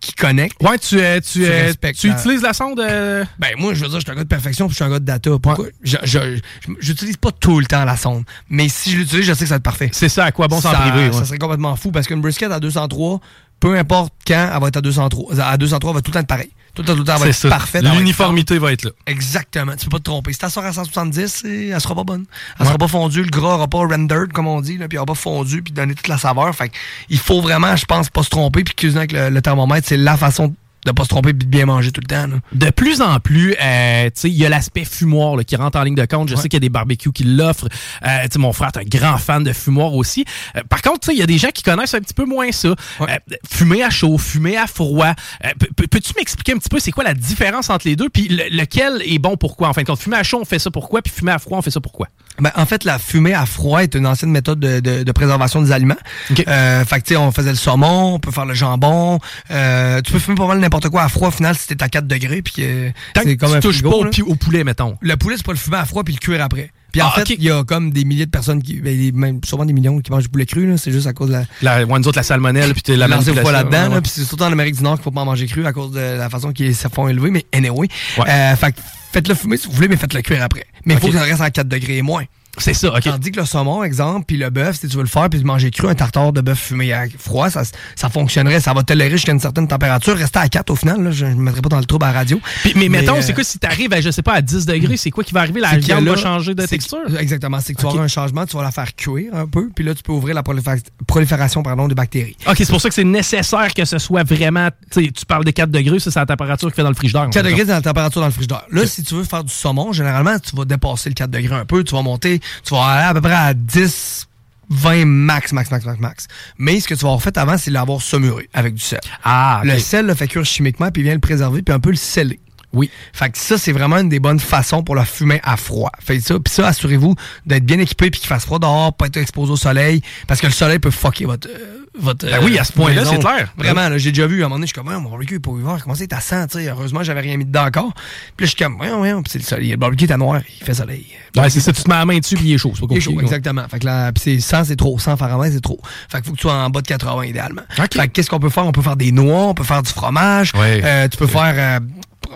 qui 0.00 0.12
connecte. 0.12 0.62
Ouais, 0.62 0.78
tu, 0.78 1.00
euh, 1.00 1.20
tu, 1.20 1.44
euh, 1.44 1.64
respectes 1.66 1.98
tu 1.98 2.08
la- 2.08 2.14
utilises 2.18 2.42
la 2.42 2.52
sonde. 2.52 2.80
euh, 2.80 3.24
Ben 3.38 3.50
moi, 3.58 3.74
je 3.74 3.82
veux 3.82 3.88
dire, 3.88 3.98
je 4.00 4.04
suis 4.04 4.12
un 4.12 4.14
gars 4.16 4.24
de 4.24 4.28
perfection 4.28 4.66
puis 4.66 4.72
je 4.72 4.76
suis 4.76 4.84
un 4.84 4.90
gars 4.90 4.98
de 5.00 5.04
data. 5.04 5.30
Pourquoi? 5.42 5.66
Je, 5.82 5.96
je, 6.04 6.18
je- 6.66 6.72
j'utilise 6.80 7.16
pas 7.16 7.32
tout 7.32 7.58
le 7.60 7.66
temps 7.66 7.84
la 7.84 7.96
sonde. 7.96 8.24
Mais 8.48 8.68
si 8.68 8.90
je 8.92 8.98
l'utilise, 8.98 9.26
je 9.26 9.32
sais 9.34 9.40
que 9.40 9.48
ça 9.48 9.54
va 9.54 9.56
être 9.56 9.62
parfait. 9.62 9.90
C'est 9.92 10.08
ça, 10.08 10.24
à 10.26 10.32
quoi 10.32 10.48
bon 10.48 10.60
s'en 10.60 10.72
priver. 10.72 11.08
ouais. 11.08 11.12
ça 11.12 11.24
serait 11.24 11.38
complètement 11.38 11.74
fou 11.76 11.90
parce 11.90 12.06
qu'une 12.06 12.20
brisket 12.20 12.50
à 12.52 12.60
203, 12.60 13.20
peu 13.60 13.76
importe 13.76 14.12
quand, 14.26 14.50
elle 14.54 14.60
va 14.60 14.68
être 14.68 14.76
à 14.76 14.80
203. 14.80 15.40
À 15.40 15.56
203, 15.56 15.90
elle 15.90 15.94
va 15.96 16.02
tout 16.02 16.10
le 16.10 16.14
temps 16.14 16.20
être 16.20 16.26
pareil. 16.26 16.50
Tout 16.84 17.04
va 17.18 17.28
être 17.28 17.34
ça. 17.34 17.48
être 17.78 17.84
L'uniformité 17.98 18.58
va 18.58 18.72
être 18.72 18.84
là. 18.84 18.90
Exactement. 19.06 19.72
Tu 19.76 19.84
peux 19.86 19.90
pas 19.90 19.98
te 19.98 20.04
tromper. 20.04 20.32
Si 20.32 20.38
t'assois 20.38 20.64
à 20.64 20.72
170, 20.72 21.26
c'est- 21.42 21.66
elle 21.68 21.80
sera 21.80 21.94
pas 21.94 22.04
bonne. 22.04 22.24
Elle 22.58 22.66
sera 22.66 22.78
pas 22.78 22.88
fondue, 22.88 23.22
le 23.22 23.30
gras 23.30 23.54
aura 23.54 23.68
pas 23.68 23.78
rendered, 23.78 24.32
comme 24.32 24.46
on 24.46 24.60
dit, 24.60 24.78
là, 24.78 24.88
puis 24.88 24.96
elle 24.96 25.00
aura 25.00 25.06
pas 25.06 25.14
fondu, 25.14 25.62
puis 25.62 25.72
donner 25.72 25.94
toute 25.94 26.08
la 26.08 26.18
saveur. 26.18 26.54
Fait 26.54 26.68
que 26.68 26.74
il 27.08 27.18
faut 27.18 27.40
vraiment, 27.40 27.74
je 27.76 27.84
pense, 27.84 28.08
pas 28.10 28.22
se 28.22 28.30
tromper, 28.30 28.64
puis 28.64 28.74
cuisiner 28.74 29.00
avec 29.00 29.12
le, 29.12 29.30
le 29.30 29.42
thermomètre, 29.42 29.86
c'est 29.88 29.96
la 29.96 30.16
façon 30.16 30.54
de 30.86 30.92
pas 30.92 31.04
se 31.04 31.08
tromper 31.08 31.34
puis 31.34 31.46
de 31.46 31.50
bien 31.50 31.66
manger 31.66 31.90
tout 31.92 32.00
le 32.00 32.06
temps. 32.06 32.26
là. 32.26 32.36
De 32.52 32.70
plus 32.70 33.00
en 33.02 33.18
plus, 33.20 33.54
euh, 33.60 34.04
tu 34.06 34.10
sais, 34.14 34.28
il 34.30 34.36
y 34.36 34.46
a 34.46 34.48
l'aspect 34.48 34.84
fumoir 34.84 35.36
là, 35.36 35.44
qui 35.44 35.56
rentre 35.56 35.78
en 35.78 35.82
ligne 35.82 35.94
de 35.96 36.04
compte. 36.06 36.28
Je 36.28 36.36
sais 36.36 36.48
qu'il 36.48 36.54
y 36.54 36.56
a 36.58 36.60
des 36.60 36.68
barbecues 36.68 37.12
qui 37.12 37.24
l'offrent. 37.24 37.68
Euh, 38.06 38.22
tu 38.24 38.28
sais, 38.32 38.38
mon 38.38 38.52
frère 38.52 38.70
est 38.74 38.78
un 38.78 38.84
grand 38.84 39.18
fan 39.18 39.42
de 39.44 39.52
fumoir 39.52 39.94
aussi. 39.94 40.24
Euh, 40.56 40.60
par 40.68 40.82
contre, 40.82 41.00
tu 41.00 41.06
sais, 41.06 41.14
il 41.14 41.18
y 41.18 41.22
a 41.22 41.26
des 41.26 41.38
gens 41.38 41.50
qui 41.52 41.62
connaissent 41.62 41.94
un 41.94 42.00
petit 42.00 42.14
peu 42.14 42.24
moins 42.24 42.52
ça. 42.52 42.68
Ouais. 43.00 43.06
Euh, 43.10 43.34
fumer 43.50 43.82
à 43.82 43.90
chaud, 43.90 44.16
fumer 44.18 44.56
à 44.56 44.66
froid. 44.66 45.14
Euh, 45.44 45.48
pe- 45.58 45.66
pe- 45.76 45.86
Peux-tu 45.88 46.12
m'expliquer 46.16 46.52
un 46.52 46.58
petit 46.58 46.68
peu 46.68 46.78
c'est 46.78 46.92
quoi 46.92 47.04
la 47.04 47.14
différence 47.14 47.70
entre 47.70 47.86
les 47.88 47.96
deux? 47.96 48.08
Puis 48.08 48.28
le- 48.28 48.56
lequel 48.56 49.02
est 49.04 49.18
bon 49.18 49.36
pourquoi? 49.36 49.68
En 49.68 49.72
fin 49.72 49.82
de 49.82 49.86
compte, 49.86 49.98
fumer 50.00 50.16
à 50.16 50.22
chaud, 50.22 50.38
on 50.40 50.44
fait 50.44 50.58
ça 50.58 50.70
pourquoi? 50.70 51.02
Puis 51.02 51.12
fumer 51.12 51.32
à 51.32 51.38
froid, 51.38 51.58
on 51.58 51.62
fait 51.62 51.70
ça 51.70 51.80
pourquoi? 51.80 52.08
Ben, 52.40 52.52
en 52.54 52.66
fait, 52.66 52.84
la 52.84 52.98
fumée 53.00 53.34
à 53.34 53.46
froid 53.46 53.82
est 53.82 53.94
une 53.96 54.06
ancienne 54.06 54.30
méthode 54.30 54.60
de, 54.60 54.78
de- 54.80 55.02
de 55.02 55.12
préservation 55.12 55.60
des 55.60 55.72
aliments. 55.72 55.96
Ok. 56.30 56.44
Euh, 56.46 56.84
fait 56.84 57.00
que, 57.00 57.06
tu 57.06 57.14
sais, 57.14 57.16
on 57.16 57.32
faisait 57.32 57.50
le 57.50 57.56
saumon, 57.56 58.14
on 58.14 58.18
peut 58.20 58.30
faire 58.30 58.46
le 58.46 58.54
jambon. 58.54 59.18
Euh, 59.50 60.00
tu 60.02 60.12
peux 60.12 60.18
fumer 60.20 60.36
pas 60.36 60.46
mal 60.46 60.60
n'importe 60.68 60.88
quoi 60.90 61.02
à 61.02 61.08
froid, 61.08 61.28
au 61.28 61.32
final, 61.32 61.56
si 61.56 61.66
t'es 61.66 61.82
à 61.82 61.88
4 61.88 62.06
degrés. 62.06 62.42
Puis 62.42 62.52
que 62.54 62.90
Tant 63.14 63.22
c'est 63.24 63.36
que 63.36 63.40
comme 63.40 63.50
tu 63.52 63.56
un 63.56 63.60
touches 63.60 63.76
frigo, 63.76 63.90
pas 63.90 63.96
au, 63.96 64.04
là. 64.04 64.10
pi- 64.10 64.22
au 64.22 64.34
poulet, 64.34 64.64
mettons. 64.64 64.96
Le 65.00 65.16
poulet, 65.16 65.36
c'est 65.36 65.44
pas 65.46 65.52
le 65.52 65.58
fumer 65.58 65.76
à 65.78 65.84
froid 65.84 66.04
puis 66.04 66.14
le 66.14 66.18
cuire 66.20 66.42
après. 66.42 66.70
Puis 66.92 67.02
en 67.02 67.08
Ah, 67.08 67.20
fait, 67.20 67.34
il 67.34 67.42
y 67.42 67.50
a 67.50 67.64
comme 67.64 67.90
des 67.90 68.04
milliers 68.04 68.24
de 68.24 68.30
personnes 68.30 68.62
qui, 68.62 68.80
ben, 68.80 69.12
même 69.14 69.40
sûrement 69.44 69.66
des 69.66 69.74
millions 69.74 69.98
qui 70.00 70.10
mangent 70.10 70.22
du 70.22 70.28
poulet 70.30 70.46
cru. 70.46 70.72
C'est 70.78 70.90
juste 70.92 71.06
à 71.06 71.12
cause 71.12 71.28
de 71.28 71.32
la, 71.34 71.44
La, 71.60 71.84
ouais, 71.84 71.98
nous 71.98 72.08
autres, 72.08 72.18
la 72.18 72.22
salmonelle, 72.22 72.72
puis 72.74 72.96
la 72.96 73.08
manipulation. 73.08 73.50
là-dedans. 73.52 73.88
Ouais, 73.88 73.94
là. 73.96 74.00
Puis 74.00 74.10
c'est 74.14 74.24
surtout 74.24 74.44
en 74.44 74.52
Amérique 74.52 74.76
du 74.76 74.82
Nord 74.82 74.94
qu'il 74.94 75.02
faut 75.04 75.10
pas 75.10 75.20
en 75.20 75.26
manger 75.26 75.46
cru 75.46 75.66
à 75.66 75.72
cause 75.72 75.92
de 75.92 76.00
la 76.00 76.30
façon 76.30 76.52
qu'ils 76.52 76.74
se 76.74 76.88
font 76.88 77.06
élever. 77.08 77.30
Mais 77.30 77.44
anyway, 77.52 77.88
Ouais. 78.18 78.24
euh, 78.28 78.56
fait 78.56 78.72
que 78.72 78.80
faites-le 79.12 79.34
fumer 79.34 79.56
si 79.58 79.66
vous 79.66 79.74
voulez, 79.74 79.88
mais 79.88 79.96
faites-le 79.96 80.22
cuire 80.22 80.42
après. 80.42 80.64
Mais 80.86 80.94
il 80.94 81.00
faut 81.00 81.08
que 81.08 81.14
ça 81.14 81.22
reste 81.24 81.40
à 81.42 81.50
4 81.50 81.68
degrés 81.68 81.98
et 81.98 82.02
moins. 82.02 82.24
C'est 82.56 82.74
ça, 82.74 82.88
OK. 82.92 83.02
Tandis 83.02 83.30
que 83.30 83.38
le 83.40 83.46
saumon, 83.46 83.84
exemple, 83.84 84.24
puis 84.26 84.36
le 84.36 84.50
bœuf, 84.50 84.80
si 84.80 84.88
tu 84.88 84.96
veux 84.96 85.02
le 85.02 85.08
faire, 85.08 85.28
puis 85.30 85.42
manger 85.44 85.70
cru, 85.70 85.88
un 85.88 85.94
tartare 85.94 86.32
de 86.32 86.40
bœuf 86.40 86.58
fumé 86.58 86.92
à 86.92 87.04
froid, 87.18 87.50
ça, 87.50 87.62
ça 87.94 88.08
fonctionnerait. 88.08 88.58
Ça 88.60 88.72
va 88.72 88.82
tolérer 88.82 89.12
jusqu'à 89.12 89.32
une 89.32 89.38
certaine 89.40 89.68
température. 89.68 90.16
Rester 90.16 90.40
à 90.40 90.48
4 90.48 90.70
au 90.70 90.74
final, 90.76 91.02
là, 91.02 91.10
je 91.12 91.26
ne 91.26 91.34
me 91.34 91.42
mettrai 91.42 91.60
pas 91.60 91.68
dans 91.68 91.78
le 91.78 91.84
trouble 91.84 92.04
à 92.04 92.08
la 92.08 92.14
radio. 92.18 92.40
Mais, 92.74 92.88
mettons, 92.88 93.16
euh, 93.18 93.22
c'est 93.22 93.32
quoi 93.34 93.44
si 93.44 93.58
t'arrives 93.58 93.92
à, 93.92 94.00
je 94.00 94.10
sais 94.10 94.22
pas, 94.22 94.32
à 94.34 94.42
10 94.42 94.66
degrés, 94.66 94.96
c'est 94.96 95.10
quoi 95.10 95.22
qui 95.22 95.32
va 95.34 95.40
arriver? 95.40 95.60
La 95.60 95.76
viande 95.78 96.04
va 96.04 96.16
changer 96.16 96.54
de 96.54 96.62
que- 96.64 96.68
texture? 96.68 96.98
Exactement. 97.18 97.60
C'est 97.60 97.74
que 97.74 97.78
tu 97.78 97.82
vas 97.84 97.88
Ok. 97.90 97.94
avoir 97.94 98.04
un 98.04 98.08
changement, 98.08 98.44
tu 98.46 98.56
vas 98.56 98.62
la 98.64 98.70
faire 98.72 98.94
cuire 98.96 99.34
un 99.34 99.46
peu, 99.46 99.68
puis 99.74 99.84
là, 99.84 99.94
tu 99.94 100.02
peux 100.02 100.12
ouvrir 100.12 100.34
la 100.34 100.42
proliféra- 100.42 100.82
prolifération 101.06 101.62
pardon, 101.62 101.86
des 101.88 101.94
bactéries. 101.94 102.36
OK, 102.48 102.56
c'est 102.58 102.68
pour 102.70 102.80
ça 102.80 102.88
que 102.88 102.94
c'est 102.94 103.04
nécessaire 103.04 103.72
que 103.74 103.84
ce 103.84 103.98
soit 103.98 104.24
vraiment. 104.24 104.68
Tu 104.90 105.12
tu 105.12 105.24
parles 105.26 105.44
de 105.44 105.50
4 105.50 105.70
degrés, 105.70 106.00
ça, 106.00 106.10
c'est 106.10 106.18
la 106.20 106.26
température 106.26 106.68
qu'il 106.68 106.74
fait 106.76 106.82
dans 106.82 106.88
le 106.88 106.94
frigidaire. 106.94 107.28
4 107.30 107.44
degrés, 107.44 107.60
c'est 107.66 107.66
la 107.72 107.82
température 107.82 108.20
dans 108.20 108.26
le 108.26 108.32
frigidaire. 108.32 108.64
Là, 108.70 108.86
si 108.86 109.02
tu 109.04 109.14
veux 109.14 109.24
faire 109.24 109.44
du 109.44 109.52
saumon, 109.52 109.92
généralement, 109.92 110.38
tu 110.38 110.56
vas 110.56 110.64
dépasser 110.64 111.08
le 111.08 111.14
4 111.14 111.30
degrés 111.30 111.54
un 111.56 111.64
peu. 111.64 111.84
Tu 111.84 111.94
vas 111.94 112.02
monter 112.02 112.37
tu 112.64 112.74
vas 112.74 112.82
aller 112.84 113.08
à 113.08 113.14
peu 113.14 113.20
près 113.20 113.34
à 113.34 113.54
10, 113.54 114.28
20 114.70 115.04
max, 115.06 115.52
max, 115.52 115.70
max, 115.70 115.84
max, 115.84 115.98
max. 116.00 116.26
Mais 116.58 116.78
ce 116.80 116.88
que 116.88 116.94
tu 116.94 117.00
vas 117.00 117.08
avoir 117.08 117.22
fait 117.22 117.36
avant, 117.38 117.56
c'est 117.56 117.70
l'avoir 117.70 118.02
saumuré 118.02 118.48
avec 118.52 118.74
du 118.74 118.82
sel. 118.82 119.00
Ah, 119.24 119.62
Le 119.64 119.78
sel 119.78 120.06
le 120.06 120.14
fait 120.14 120.28
cuire 120.28 120.44
chimiquement, 120.44 120.90
puis 120.90 121.02
vient 121.02 121.14
le 121.14 121.20
préserver, 121.20 121.62
puis 121.62 121.74
un 121.74 121.80
peu 121.80 121.90
le 121.90 121.96
sceller. 121.96 122.38
Oui. 122.74 122.90
Fait 123.14 123.30
que 123.30 123.38
ça, 123.38 123.56
c'est 123.56 123.72
vraiment 123.72 123.96
une 123.96 124.10
des 124.10 124.20
bonnes 124.20 124.40
façons 124.40 124.82
pour 124.82 124.94
le 124.94 125.02
fumer 125.04 125.40
à 125.42 125.56
froid. 125.56 125.90
Faites 126.00 126.20
ça, 126.22 126.38
puis 126.38 126.52
ça, 126.52 126.68
assurez-vous 126.68 127.14
d'être 127.46 127.64
bien 127.64 127.78
équipé, 127.78 128.10
puis 128.10 128.20
qu'il 128.20 128.28
fasse 128.28 128.44
froid 128.44 128.58
dehors, 128.58 128.94
pas 128.94 129.06
être 129.06 129.16
exposé 129.16 129.52
au 129.52 129.56
soleil, 129.56 130.02
parce 130.26 130.38
que 130.40 130.46
le 130.46 130.52
soleil 130.52 130.78
peut 130.78 130.90
fucker 130.90 131.24
votre... 131.24 131.48
euh, 131.48 131.86
votre 131.98 132.26
Ben 132.26 132.40
oui, 132.42 132.58
à 132.58 132.64
ce 132.64 132.72
point-là, 132.72 133.04
c'est 133.04 133.18
clair. 133.18 133.52
Vraiment, 133.56 133.88
là, 133.88 133.98
j'ai 133.98 134.10
déjà 134.12 134.26
vu, 134.26 134.42
à 134.42 134.46
un 134.46 134.48
moment 134.48 134.56
donné, 134.56 134.66
je 134.66 134.72
suis 134.72 134.74
comme, 134.74 134.88
Ouais, 134.88 134.98
mon 135.00 135.10
barbecue 135.10 135.36
est 135.36 135.40
pas 135.40 135.50
ouvert, 135.50 135.78
comment 135.82 135.94
ça, 135.94 136.04
il 136.04 136.08
est 136.08 136.14
à 136.14 136.20
100, 136.20 136.46
tu 136.48 136.58
sais, 136.58 136.68
heureusement, 136.68 137.02
j'avais 137.02 137.20
rien 137.20 137.36
mis 137.36 137.44
dedans 137.44 137.66
encore. 137.66 137.92
Puis 138.36 138.44
là, 138.44 138.46
je 138.46 138.46
suis 138.46 138.56
comme, 138.56 138.80
ouais, 138.80 138.90
ouais, 138.92 139.12
puis 139.22 139.32
c'est 139.32 139.38
le 139.38 139.44
soleil, 139.44 139.70
le 139.70 139.76
barbecue 139.76 140.04
est 140.04 140.12
à 140.12 140.16
noir, 140.16 140.40
il 140.60 140.64
fait 140.64 140.74
soleil. 140.74 141.06
Ouais, 141.36 141.50
c'est 141.50 141.60
ça, 141.60 141.72
tu 141.72 141.82
te 141.82 141.88
mets 141.88 141.96
la 141.96 142.04
main 142.04 142.18
dessus, 142.18 142.36
puis 142.36 142.46
il 142.46 142.54
est 142.54 142.58
chaud. 142.58 142.72
C'est 142.74 142.80
pas 142.80 142.86
Il 142.90 142.96
est 142.96 143.00
chaud, 143.00 143.10
compliqué, 143.10 143.34
exactement. 143.34 143.68
Fait 143.68 143.78
que 143.78 143.86
là, 143.86 144.12
pis 144.12 144.20
c'est 144.20 144.40
100, 144.40 144.64
c'est 144.64 144.76
trop. 144.76 144.98
100 144.98 145.16
Fahrenheit, 145.16 145.52
c'est 145.52 145.60
trop. 145.60 145.80
Fait 146.08 146.18
qu'il 146.18 146.26
faut 146.26 146.32
que 146.32 146.36
tu 146.36 146.42
sois 146.42 146.54
en 146.54 146.70
bas 146.70 146.80
de 146.80 146.86
80 146.86 147.24
idéalement. 147.24 147.62
Fait 147.70 147.88
que 147.88 148.06
qu'est-ce 148.06 148.30
qu'on 148.30 148.40
peut 148.40 148.48
faire? 148.48 148.66
On 148.66 148.72
peut 148.72 148.82
faire 148.82 148.96
des 148.96 149.12
noix, 149.12 149.44
on 149.44 149.54
peut 149.54 149.64
faire 149.64 149.82
du 149.82 149.90
fromage. 149.90 150.52
Euh, 150.56 151.08
tu 151.08 151.16
peux 151.16 151.26
faire 151.26 151.54
euh, 151.56 151.80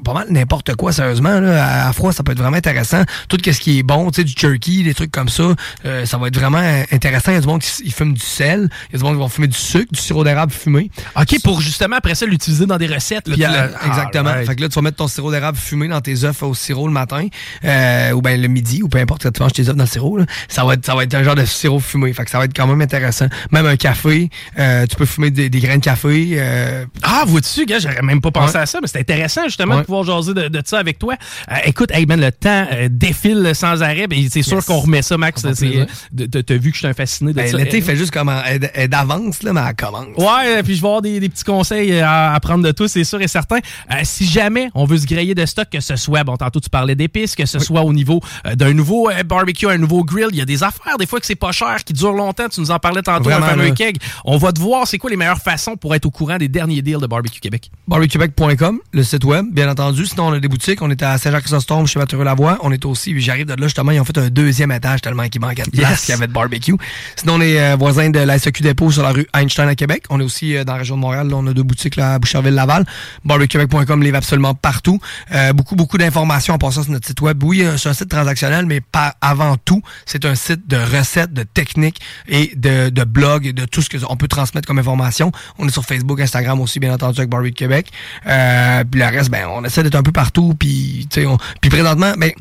pas 0.04 0.14
mal 0.14 0.26
n'importe 0.30 0.74
quoi, 0.76 0.92
sérieusement. 0.92 1.38
Là. 1.40 1.64
À, 1.84 1.88
à 1.88 1.92
froid, 1.92 2.12
ça 2.12 2.22
peut 2.22 2.32
être 2.32 2.38
vraiment 2.38 2.56
intéressant. 2.56 3.02
Tout 3.28 3.36
ce 3.44 3.50
qui 3.60 3.78
est 3.78 3.82
bon, 3.82 4.10
tu 4.10 4.20
sais, 4.22 4.24
du 4.24 4.32
jerky, 4.36 4.82
des 4.82 4.94
trucs 4.94 5.10
comme 5.12 5.28
ça, 5.28 5.54
euh, 5.84 6.06
ça 6.06 6.16
va 6.18 6.28
être 6.28 6.36
vraiment 6.38 6.62
intéressant. 6.90 7.30
Il 7.32 7.34
y 7.34 7.38
a 7.38 7.40
du 7.40 7.46
monde 7.46 7.60
qui 7.60 7.90
fume 7.90 8.14
du 8.14 8.20
sel, 8.20 8.70
il 8.88 8.92
y 8.92 8.96
a 8.96 8.98
du 8.98 9.04
monde 9.04 9.14
qui 9.14 9.20
vont 9.20 9.28
fumer 9.28 9.48
du 9.48 9.56
sucre, 9.56 9.92
du 9.92 10.00
sirop 10.00 10.24
d'érable 10.24 10.52
fumé. 10.52 10.90
OK, 11.16 11.36
pour 11.44 11.60
justement 11.60 11.96
après 11.96 12.14
ça 12.14 12.24
l'utiliser 12.26 12.66
dans 12.66 12.78
des 12.78 12.86
recettes. 12.86 13.28
là, 13.28 13.34
euh, 13.38 13.66
le- 13.68 13.86
exactement. 13.88 14.30
Ah, 14.30 14.34
right. 14.36 14.46
Fait 14.46 14.56
que 14.56 14.62
là, 14.62 14.68
tu 14.68 14.74
vas 14.76 14.82
mettre 14.82 14.96
ton 14.96 15.08
sirop 15.08 15.30
d'érable 15.30 15.58
fumé 15.58 15.88
dans 15.88 16.00
tes 16.00 16.24
œufs 16.24 16.42
au 16.42 16.54
sirop 16.54 16.86
le 16.86 16.92
matin, 16.92 17.26
euh, 17.64 18.12
ou 18.12 18.22
bien 18.22 18.36
le 18.36 18.48
midi, 18.48 18.82
ou 18.82 18.88
peu 18.88 18.98
importe 18.98 19.22
quand 19.24 19.30
tu 19.32 19.42
manges 19.42 19.52
tes 19.52 19.68
œufs 19.68 19.76
dans 19.76 19.84
le 19.84 19.88
sirop. 19.88 20.16
Là, 20.16 20.24
ça, 20.48 20.64
va 20.64 20.74
être, 20.74 20.86
ça 20.86 20.94
va 20.94 21.04
être 21.04 21.14
un 21.14 21.22
genre 21.22 21.34
de 21.34 21.44
sirop 21.44 21.80
fumé. 21.80 22.12
Fait 22.12 22.24
que 22.24 22.30
ça 22.30 22.38
va 22.38 22.44
être 22.46 22.56
quand 22.56 22.66
même 22.66 22.80
intéressant. 22.80 23.26
Même 23.50 23.66
un 23.66 23.76
café, 23.76 24.30
euh, 24.58 24.86
tu 24.86 24.96
peux 24.96 25.06
fumer 25.06 25.30
des, 25.30 25.50
des 25.50 25.60
graines 25.60 25.80
de 25.80 25.84
café. 25.84 26.30
euh, 26.34 26.84
Ah, 27.02 27.24
vois-tu, 27.26 27.66
gars, 27.66 27.78
j'aurais 27.78 28.02
même 28.02 28.20
pas 28.20 28.30
pensé 28.30 28.54
Ouais. 28.56 28.62
à 28.62 28.66
ça, 28.66 28.78
mais 28.80 28.88
c'est 28.88 28.98
intéressant 29.00 29.44
justement 29.44 29.71
de 29.72 29.78
Ouais. 29.78 29.84
pouvoir 29.84 30.04
jaser 30.04 30.34
de, 30.34 30.48
de 30.48 30.62
ça 30.64 30.78
avec 30.78 30.98
toi. 30.98 31.14
Euh, 31.50 31.54
écoute, 31.64 31.90
hey, 31.92 32.06
man, 32.06 32.20
le 32.20 32.30
temps 32.32 32.66
euh, 32.72 32.88
défile 32.90 33.52
sans 33.54 33.82
arrêt, 33.82 34.06
ben, 34.06 34.18
c'est 34.30 34.42
sûr 34.42 34.56
Yes. 34.58 34.64
qu'on 34.66 34.78
remet 34.80 35.02
ça, 35.02 35.16
Max. 35.16 35.42
De- 35.42 35.86
de- 36.26 36.40
T'as 36.40 36.54
vu 36.56 36.70
que 36.70 36.74
je 36.76 36.78
suis 36.80 36.86
un 36.86 36.94
fasciné 36.94 37.32
de 37.32 37.36
ben, 37.36 37.46
ça. 37.48 37.56
L'été 37.56 37.78
Euh, 37.78 37.82
fait 37.82 37.96
juste 37.96 38.10
comme 38.12 38.30
est 38.74 38.88
d'avance, 38.88 39.42
là, 39.42 39.52
mais 39.52 39.60
elle 39.68 39.74
commence. 39.74 40.16
Ouais, 40.16 40.62
puis 40.62 40.74
je 40.76 40.80
vais 40.82 40.86
avoir 40.86 41.02
des, 41.02 41.20
des 41.20 41.28
petits 41.28 41.44
conseils 41.44 41.98
à, 42.00 42.32
à 42.34 42.40
prendre 42.40 42.64
de 42.64 42.70
tous, 42.72 42.88
c'est 42.88 43.04
sûr 43.04 43.20
et 43.22 43.28
certain. 43.28 43.58
Euh, 43.90 43.94
si 44.04 44.26
jamais 44.26 44.68
on 44.74 44.84
veut 44.84 44.98
se 44.98 45.06
griller 45.06 45.34
de 45.34 45.46
stock, 45.46 45.68
que 45.70 45.80
ce 45.80 45.96
soit, 45.96 46.24
bon, 46.24 46.36
tantôt 46.36 46.60
tu 46.60 46.68
parlais 46.70 46.94
d'épices, 46.94 47.34
que 47.36 47.46
ce 47.46 47.58
soit 47.58 47.82
au 47.82 47.92
niveau 47.92 48.20
euh, 48.46 48.54
d'un 48.54 48.72
nouveau 48.72 49.08
euh, 49.10 49.22
barbecue, 49.22 49.68
un 49.68 49.78
nouveau 49.78 50.04
grill, 50.04 50.28
il 50.32 50.38
y 50.38 50.42
a 50.42 50.44
des 50.44 50.62
affaires, 50.62 50.98
des 50.98 51.06
fois 51.06 51.20
que 51.20 51.26
c'est 51.26 51.34
pas 51.34 51.52
cher, 51.52 51.82
qui 51.84 51.92
durent 51.92 52.12
longtemps. 52.12 52.48
Tu 52.48 52.60
nous 52.60 52.70
en 52.70 52.78
parlais 52.78 53.02
tantôt, 53.02 53.24
Vraiment, 53.24 53.46
un 53.46 53.50
fameux 53.50 53.64
là. 53.68 53.70
keg. 53.70 53.96
On 54.24 54.36
va 54.36 54.52
te 54.52 54.60
voir, 54.60 54.86
c'est 54.86 54.98
quoi 54.98 55.10
les 55.10 55.16
meilleures 55.16 55.38
façons 55.38 55.76
pour 55.76 55.94
être 55.94 56.06
au 56.06 56.10
courant 56.10 56.36
des 56.38 56.48
derniers 56.48 56.82
deals 56.82 56.98
de 56.98 57.06
Barbecue 57.06 57.40
Québec. 57.40 57.70
barbecuebec.com, 57.88 58.80
le 58.92 59.02
site 59.02 59.24
web, 59.24 59.46
bien 59.52 59.61
entendu. 59.68 60.06
Sinon, 60.06 60.28
on 60.28 60.32
a 60.32 60.40
des 60.40 60.48
boutiques. 60.48 60.80
On 60.82 60.90
est 60.90 61.02
à 61.02 61.18
Saint-Jacques-Chrysostome, 61.18 61.86
chez 61.86 61.98
Mathieu 61.98 62.22
Lavoie. 62.22 62.58
On 62.62 62.72
est 62.72 62.84
aussi, 62.84 63.18
j'arrive 63.20 63.46
de 63.46 63.52
là, 63.54 63.66
justement, 63.66 63.92
ils 63.92 64.00
ont 64.00 64.04
fait 64.04 64.18
un 64.18 64.28
deuxième 64.30 64.72
étage 64.72 65.00
tellement 65.00 65.28
qu'il 65.28 65.40
manquait 65.40 65.62
de 65.64 65.70
place 65.70 65.90
Yes. 65.90 66.00
qu'il 66.02 66.10
y 66.14 66.16
avait 66.16 66.26
de 66.26 66.32
barbecue. 66.32 66.74
Sinon, 67.16 67.34
on 67.34 67.40
est 67.40 67.60
euh, 67.60 67.76
voisins 67.76 68.10
de 68.10 68.18
la 68.18 68.38
SQ 68.38 68.62
Dépôt 68.62 68.90
sur 68.90 69.02
la 69.02 69.10
rue 69.10 69.26
Einstein 69.34 69.68
à 69.68 69.74
Québec. 69.74 70.04
On 70.10 70.20
est 70.20 70.22
aussi 70.24 70.56
euh, 70.56 70.64
dans 70.64 70.72
la 70.72 70.78
région 70.80 70.96
de 70.96 71.00
Montréal. 71.00 71.28
Là, 71.28 71.36
on 71.36 71.46
a 71.46 71.52
deux 71.52 71.62
boutiques 71.62 71.96
là, 71.96 72.14
à 72.14 72.18
Boucherville-Laval. 72.18 72.84
barbecuebec.com 73.24 74.02
livre 74.02 74.16
absolument 74.16 74.54
partout. 74.54 74.98
Euh, 75.32 75.52
beaucoup, 75.52 75.76
beaucoup 75.76 75.98
d'informations 75.98 76.54
en 76.54 76.58
passant 76.58 76.82
sur 76.82 76.92
notre 76.92 77.06
site 77.06 77.20
web. 77.20 77.42
Oui, 77.42 77.64
c'est 77.76 77.88
un 77.88 77.94
site 77.94 78.08
transactionnel, 78.08 78.66
mais 78.66 78.80
pas 78.80 79.14
avant 79.20 79.56
tout, 79.56 79.82
c'est 80.06 80.24
un 80.24 80.34
site 80.34 80.66
de 80.68 80.76
recettes, 80.76 81.32
de 81.32 81.42
techniques 81.42 82.00
et 82.28 82.52
de, 82.56 82.88
de 82.90 83.04
blogs 83.04 83.46
et 83.46 83.52
de 83.52 83.64
tout 83.64 83.82
ce 83.82 83.88
qu'on 83.88 84.16
peut 84.16 84.28
transmettre 84.28 84.66
comme 84.66 84.78
information. 84.78 85.32
On 85.58 85.66
est 85.66 85.70
sur 85.72 85.84
Facebook, 85.84 86.20
Instagram 86.20 86.60
aussi, 86.60 86.80
bien 86.80 86.92
entendu, 86.92 87.20
avec 87.20 87.30
Barbecue 87.30 87.52
Québec. 87.52 87.90
Euh, 88.26 88.84
puis 88.90 89.00
le 89.00 89.06
reste, 89.06 89.30
ben, 89.30 89.46
on 89.54 89.64
essaie 89.64 89.82
d'être 89.82 89.94
un 89.94 90.02
peu 90.02 90.12
partout. 90.12 90.54
Puis, 90.58 91.06
on- 91.18 91.38
puis 91.60 91.70
présentement, 91.70 92.12
ben, 92.16 92.32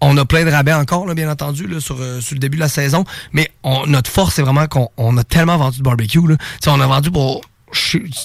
on 0.00 0.16
a 0.16 0.24
plein 0.24 0.44
de 0.44 0.50
rabais 0.50 0.72
encore, 0.72 1.06
là, 1.06 1.14
bien 1.14 1.30
entendu, 1.30 1.68
sur, 1.80 1.96
euh, 2.00 2.20
sur 2.20 2.34
le 2.34 2.40
début 2.40 2.56
de 2.56 2.62
la 2.62 2.68
saison. 2.68 3.04
Mais 3.32 3.50
on, 3.62 3.86
notre 3.86 4.10
force, 4.10 4.34
c'est 4.34 4.42
vraiment 4.42 4.66
qu'on 4.66 4.88
on 4.96 5.16
a 5.18 5.24
tellement 5.24 5.56
vendu 5.58 5.78
de 5.78 5.82
barbecue. 5.82 6.26
Là. 6.26 6.36
On 6.66 6.80
a 6.80 6.86
vendu 6.86 7.10
pour 7.10 7.42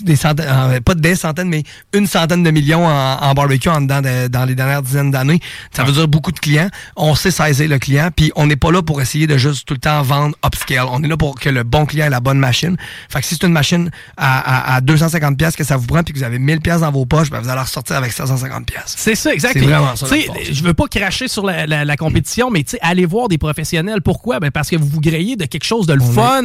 des 0.01 0.15
centaines, 0.15 0.45
euh, 0.49 0.79
pas 0.81 0.95
des 0.95 1.15
centaines, 1.15 1.49
mais 1.49 1.63
une 1.93 2.07
centaine 2.07 2.43
de 2.43 2.51
millions 2.51 2.85
en, 2.85 3.17
en 3.21 3.33
barbecue 3.33 3.69
en 3.69 3.81
dedans 3.81 4.01
de- 4.01 4.27
dans 4.27 4.45
les 4.45 4.55
dernières 4.55 4.81
dizaines 4.81 5.11
d'années. 5.11 5.39
Ça 5.71 5.83
veut 5.83 5.91
dire 5.91 6.07
beaucoup 6.07 6.31
de 6.31 6.39
clients. 6.39 6.69
On 6.95 7.15
sait 7.15 7.31
saisir 7.31 7.69
le 7.69 7.79
client, 7.79 8.09
puis 8.15 8.31
on 8.35 8.47
n'est 8.47 8.55
pas 8.55 8.71
là 8.71 8.81
pour 8.81 9.01
essayer 9.01 9.27
de 9.27 9.37
juste 9.37 9.67
tout 9.67 9.73
le 9.75 9.79
temps 9.79 10.01
vendre 10.01 10.35
upscale. 10.45 10.85
On 10.89 11.03
est 11.03 11.07
là 11.07 11.17
pour 11.17 11.39
que 11.39 11.49
le 11.49 11.63
bon 11.63 11.85
client 11.85 12.05
ait 12.07 12.09
la 12.09 12.19
bonne 12.19 12.39
machine. 12.39 12.75
Fait 13.09 13.21
que 13.21 13.25
si 13.25 13.35
c'est 13.35 13.45
une 13.45 13.53
machine 13.53 13.89
à, 14.17 14.71
à, 14.73 14.75
à 14.75 14.81
250 14.81 15.37
pièces 15.37 15.55
que 15.55 15.63
ça 15.63 15.77
vous 15.77 15.85
prend, 15.87 16.03
puis 16.03 16.13
que 16.13 16.19
vous 16.19 16.23
avez 16.25 16.39
1000 16.39 16.61
pièces 16.61 16.81
dans 16.81 16.91
vos 16.91 17.05
poches, 17.05 17.29
ben 17.29 17.39
vous 17.39 17.49
allez 17.49 17.61
ressortir 17.61 17.95
avec 17.97 18.11
750 18.11 18.65
pièces. 18.65 18.95
C'est 18.97 19.15
ça, 19.15 19.33
exact. 19.33 19.53
C'est 19.53 19.59
vraiment 19.59 19.95
ça. 19.95 20.07
Je 20.51 20.63
veux 20.63 20.73
pas 20.73 20.87
cracher 20.87 21.27
sur 21.27 21.45
la, 21.45 21.65
la- 21.67 21.85
la 21.85 21.97
compétition, 21.97 22.49
mais 22.49 22.63
tu 22.63 22.71
sais, 22.71 22.79
allez 22.81 23.05
voir 23.05 23.27
des 23.27 23.37
professionnels. 23.37 24.01
Pourquoi? 24.01 24.39
Ben 24.39 24.51
parce 24.51 24.69
que 24.69 24.75
vous 24.75 24.87
vous 24.87 25.01
grillez 25.01 25.35
de 25.35 25.45
quelque 25.45 25.65
chose 25.65 25.85
de 25.87 25.93
le 25.93 26.01
On 26.01 26.11
fun. 26.11 26.41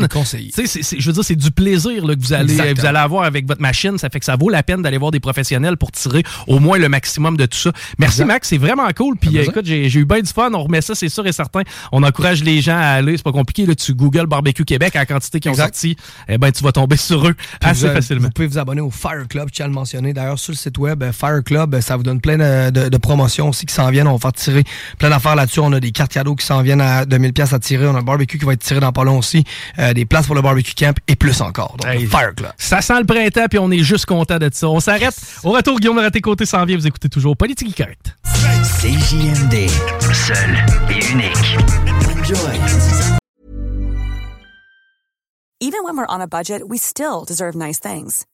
c'est- 0.67 0.99
je 1.01 1.07
veux 1.07 1.13
dire, 1.13 1.25
c'est 1.25 1.37
du 1.37 1.51
plaisir 1.51 2.05
là, 2.07 2.15
que 2.15 2.21
vous 2.21 2.33
allez, 2.33 2.53
Exactement. 2.53 2.81
vous 2.81 2.87
allez 2.91 2.99
avoir 2.99 3.25
avec 3.25 3.47
votre 3.47 3.61
machine. 3.63 3.99
Ça 3.99 4.09
fait 4.11 4.19
que 4.21 4.25
ça 4.27 4.37
vaut 4.37 4.51
la 4.51 4.63
peine 4.63 4.83
d'aller 4.83 4.99
voir 4.99 5.11
des 5.11 5.21
professionnels 5.21 5.77
pour 5.77 5.91
tirer 5.93 6.23
au 6.47 6.59
moins 6.61 6.79
le 6.79 6.89
maximum 6.89 7.37
de 7.37 7.47
tout 7.47 7.57
ça. 7.59 7.73
Merci. 7.99 8.25
Max. 8.25 8.49
C'est 8.49 8.59
vraiment 8.59 8.89
cool. 8.97 9.17
Puis, 9.17 9.39
euh, 9.39 9.43
écoute, 9.45 9.65
j'ai 9.65 9.87
eu 9.99 10.05
bien 10.05 10.21
du 10.21 10.31
fun. 10.33 10.51
On 10.53 10.63
remet 10.65 10.81
ça, 10.83 10.95
c'est 10.95 11.09
sûr 11.09 11.27
et 11.27 11.33
certain. 11.33 11.63
On 11.93 12.03
encourage 12.03 12.43
les 12.45 12.61
gens 12.61 12.77
à 12.77 12.87
aller. 12.99 13.17
C'est 13.17 13.23
pas 13.23 13.33
compliqué. 13.33 13.67
Là, 13.67 13.75
tu 13.75 13.95
Google 13.95 14.27
Barbecue 14.27 14.65
Québec 14.65 14.95
à 14.97 15.01
la 15.01 15.07
quantité 15.07 15.41
qui 15.41 15.49
ont 15.49 15.55
sorti. 15.55 15.97
Eh 16.29 16.39
ben, 16.39 16.53
tu 16.53 16.63
vas 16.63 16.73
tomber 16.73 16.97
sur 16.99 17.27
eux 17.27 17.35
Puis 17.35 17.71
assez 17.71 17.89
vous, 17.89 17.95
facilement. 17.95 18.23
Vous 18.25 18.31
pouvez 18.31 18.49
vous 18.49 18.59
abonner 18.59 18.81
au 18.81 18.91
Fire 18.91 19.27
Club, 19.29 19.49
je 19.49 19.55
tiens 19.55 19.65
à 19.67 19.69
le 19.69 19.75
mentionner. 19.75 20.13
D'ailleurs, 20.13 20.39
sur 20.39 20.53
le 20.53 20.57
site 20.57 20.77
web, 20.79 21.03
euh, 21.03 21.13
Fire 21.13 21.43
Club, 21.45 21.75
euh, 21.75 21.81
ça 21.81 21.97
vous 21.97 22.03
donne 22.03 22.21
plein 22.21 22.37
de, 22.37 22.71
de- 22.71 22.89
de 22.89 22.97
promotions 22.99 23.49
aussi 23.49 23.67
qui 23.67 23.75
s'en 23.75 23.89
viennent. 23.91 24.09
On 24.09 24.13
va 24.15 24.19
faire 24.19 24.33
tirer 24.33 24.65
plein 24.99 25.11
d'affaires 25.11 25.37
là-dessus. 25.37 25.61
On 25.61 25.73
a 25.73 25.81
des 25.81 25.93
cartes 25.93 26.13
cadeaux 26.13 26.35
qui 26.35 26.45
s'en 26.47 26.63
viennent 26.63 26.81
à 26.81 27.05
2000 27.07 27.33
pièces 27.33 27.53
à 27.53 27.59
tirer. 27.59 27.87
On 27.87 27.95
a 27.95 27.99
un 28.01 28.03
barbecue 28.03 28.39
qui 28.39 28.45
va 28.45 28.53
être 28.53 28.63
tiré 28.63 28.81
dans 28.81 28.93
pas 28.93 29.05
long 29.05 29.19
aussi. 29.19 29.45
Euh, 29.79 29.93
des 29.93 30.05
places 30.05 30.27
pour 30.27 30.35
le 30.35 30.43
barbecue 30.43 30.75
camp 30.75 30.97
et 31.09 31.17
plus 31.17 31.41
encore. 31.41 31.77
Donc, 31.79 31.91
Hey. 31.91 32.07
Fire 32.07 32.35
Club. 32.35 32.51
Ça 32.59 32.80
sent 32.83 32.99
le 32.99 33.07
printemps, 33.07 33.47
puis 33.49 33.59
on 33.59 33.71
est 33.71 33.79
juste 33.79 34.07
content 34.07 34.39
de 34.39 34.51
ça. 34.53 34.69
On 34.69 34.81
s'arrête. 34.81 35.15
Au 35.45 35.51
retour, 35.51 35.79
Guillaume 35.79 35.99
Raté-Côté 35.99 36.47
s'en 36.47 36.65
vient. 36.65 36.77
Vous 36.77 36.87
écoutez 36.87 37.09
toujours 37.09 37.37
Politique 37.37 37.77
Correct. 37.77 38.17
CJMD, 38.81 39.69
seul 40.13 40.57
et 40.91 41.13
unique. 41.13 41.59
Enjoy. 42.19 43.21
Even 45.63 45.85
when 45.85 45.97
we're 45.97 46.07
on 46.09 46.23
a 46.23 46.27
budget, 46.27 46.69
we 46.69 46.79
still 46.79 47.25
deserve 47.27 47.55
nice 47.55 47.79
things. 47.79 48.27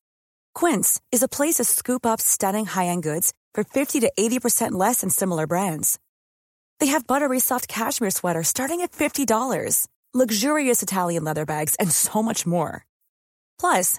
Quince 0.55 1.01
is 1.11 1.23
a 1.25 1.29
place 1.29 1.57
to 1.57 1.65
scoop 1.65 2.07
up 2.07 2.21
stunning 2.21 2.67
high-end 2.67 3.03
goods 3.03 3.33
for 3.53 3.65
50 3.65 4.01
to 4.01 4.13
80% 4.19 4.73
less 4.73 5.01
than 5.01 5.11
similar 5.11 5.47
brands. 5.47 5.99
They 6.79 6.87
have 6.87 7.07
buttery 7.07 7.41
soft 7.41 7.67
cashmere 7.69 8.11
sweaters 8.11 8.49
starting 8.49 8.81
at 8.83 8.93
$50, 8.93 9.87
luxurious 10.15 10.83
Italian 10.83 11.25
leather 11.25 11.45
bags, 11.45 11.75
and 11.81 11.91
so 11.91 12.23
much 12.23 12.47
more. 12.47 12.87
Plus, 13.59 13.99